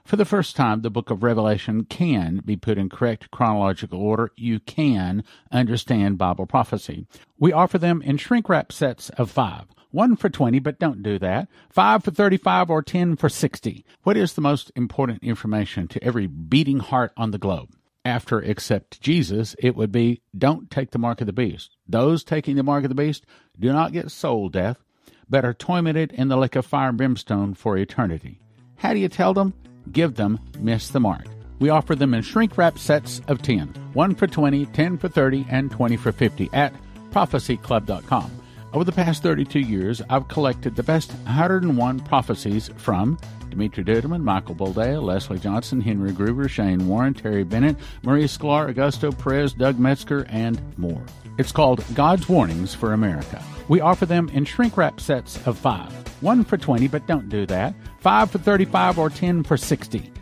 For 0.04 0.16
the 0.16 0.26
first 0.26 0.54
time, 0.54 0.82
the 0.82 0.90
book 0.90 1.10
of 1.10 1.22
Revelation 1.22 1.84
can 1.84 2.42
be 2.44 2.56
put 2.56 2.76
in 2.76 2.90
correct 2.90 3.30
chronological 3.30 4.00
order. 4.00 4.32
You 4.36 4.60
can 4.60 5.24
understand 5.50 6.18
Bible 6.18 6.44
prophecy. 6.44 7.06
We 7.38 7.52
offer 7.52 7.78
them 7.78 8.02
in 8.02 8.18
shrink 8.18 8.48
wrap 8.48 8.70
sets 8.70 9.08
of 9.10 9.30
five. 9.30 9.64
One 9.94 10.16
for 10.16 10.28
20, 10.28 10.58
but 10.58 10.80
don't 10.80 11.04
do 11.04 11.20
that. 11.20 11.48
Five 11.70 12.02
for 12.02 12.10
35 12.10 12.68
or 12.68 12.82
10 12.82 13.14
for 13.14 13.28
60. 13.28 13.84
What 14.02 14.16
is 14.16 14.32
the 14.32 14.40
most 14.40 14.72
important 14.74 15.22
information 15.22 15.86
to 15.86 16.02
every 16.02 16.26
beating 16.26 16.80
heart 16.80 17.12
on 17.16 17.30
the 17.30 17.38
globe? 17.38 17.70
After 18.04 18.40
accept 18.40 19.00
Jesus, 19.00 19.54
it 19.60 19.76
would 19.76 19.92
be 19.92 20.20
don't 20.36 20.68
take 20.68 20.90
the 20.90 20.98
mark 20.98 21.20
of 21.20 21.28
the 21.28 21.32
beast. 21.32 21.76
Those 21.88 22.24
taking 22.24 22.56
the 22.56 22.64
mark 22.64 22.82
of 22.82 22.88
the 22.88 22.96
beast 22.96 23.24
do 23.56 23.72
not 23.72 23.92
get 23.92 24.10
soul 24.10 24.48
death, 24.48 24.82
but 25.30 25.44
are 25.44 25.54
tormented 25.54 26.10
in 26.10 26.26
the 26.26 26.36
lake 26.36 26.56
of 26.56 26.66
fire 26.66 26.88
and 26.88 26.98
brimstone 26.98 27.54
for 27.54 27.78
eternity. 27.78 28.40
How 28.74 28.94
do 28.94 28.98
you 28.98 29.08
tell 29.08 29.32
them? 29.32 29.54
give 29.92 30.16
them 30.16 30.40
Miss 30.58 30.88
the 30.88 30.98
Mark. 30.98 31.26
We 31.60 31.68
offer 31.70 31.94
them 31.94 32.14
in 32.14 32.22
shrink 32.22 32.58
wrap 32.58 32.78
sets 32.78 33.20
of 33.28 33.42
10, 33.42 33.68
1 33.92 34.14
for 34.16 34.26
20, 34.26 34.66
10 34.66 34.98
for 34.98 35.08
30, 35.08 35.46
and 35.50 35.70
20 35.70 35.96
for 35.96 36.10
50 36.10 36.50
at 36.52 36.74
prophecyclub.com. 37.12 38.43
Over 38.74 38.82
the 38.82 38.90
past 38.90 39.22
32 39.22 39.60
years, 39.60 40.02
I've 40.10 40.26
collected 40.26 40.74
the 40.74 40.82
best 40.82 41.12
101 41.26 42.00
prophecies 42.00 42.70
from 42.76 43.16
Dumitru 43.48 43.84
Duduman, 43.84 44.24
Michael 44.24 44.56
Boldea, 44.56 45.00
Leslie 45.00 45.38
Johnson, 45.38 45.80
Henry 45.80 46.10
Gruber, 46.10 46.48
Shane 46.48 46.88
Warren, 46.88 47.14
Terry 47.14 47.44
Bennett, 47.44 47.76
Maurice 48.02 48.36
Sklar, 48.36 48.74
Augusto 48.74 49.16
Perez, 49.16 49.52
Doug 49.52 49.78
Metzger, 49.78 50.26
and 50.28 50.60
more. 50.76 51.00
It's 51.38 51.52
called 51.52 51.84
God's 51.94 52.28
Warnings 52.28 52.74
for 52.74 52.94
America. 52.94 53.40
We 53.68 53.80
offer 53.80 54.06
them 54.06 54.28
in 54.30 54.44
shrink 54.44 54.76
wrap 54.76 54.98
sets 54.98 55.38
of 55.46 55.56
five. 55.56 55.92
One 56.20 56.42
for 56.42 56.56
20, 56.56 56.88
but 56.88 57.06
don't 57.06 57.28
do 57.28 57.46
that. 57.46 57.76
Five 58.00 58.32
for 58.32 58.38
35 58.38 58.98
or 58.98 59.08
10 59.08 59.44
for 59.44 59.56
60. 59.56 60.12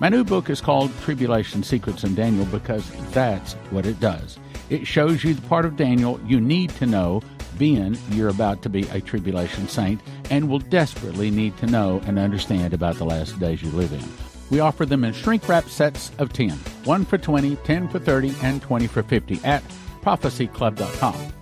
My 0.00 0.10
new 0.10 0.22
book 0.22 0.50
is 0.50 0.60
called 0.60 0.90
Tribulation 1.00 1.62
Secrets 1.62 2.04
in 2.04 2.14
Daniel 2.14 2.44
because 2.44 2.90
that's 3.12 3.54
what 3.70 3.86
it 3.86 3.98
does. 4.00 4.38
It 4.68 4.86
shows 4.86 5.24
you 5.24 5.32
the 5.32 5.48
part 5.48 5.64
of 5.64 5.76
Daniel 5.76 6.20
you 6.26 6.42
need 6.42 6.68
to 6.70 6.84
know 6.84 7.22
being 7.58 7.96
you're 8.10 8.28
about 8.28 8.62
to 8.62 8.68
be 8.68 8.82
a 8.88 9.00
tribulation 9.00 9.68
saint 9.68 10.00
and 10.30 10.48
will 10.48 10.58
desperately 10.58 11.30
need 11.30 11.56
to 11.58 11.66
know 11.66 12.00
and 12.06 12.18
understand 12.18 12.74
about 12.74 12.96
the 12.96 13.04
last 13.04 13.38
days 13.38 13.62
you 13.62 13.70
live 13.70 13.92
in. 13.92 14.04
We 14.50 14.60
offer 14.60 14.86
them 14.86 15.04
in 15.04 15.12
shrink 15.12 15.48
wrap 15.48 15.68
sets 15.68 16.12
of 16.18 16.32
10, 16.32 16.50
1 16.50 17.04
for 17.04 17.18
20, 17.18 17.56
10 17.56 17.88
for 17.88 17.98
30, 17.98 18.34
and 18.42 18.62
20 18.62 18.86
for 18.86 19.02
50 19.02 19.40
at 19.44 19.62
prophecyclub.com. 20.02 21.35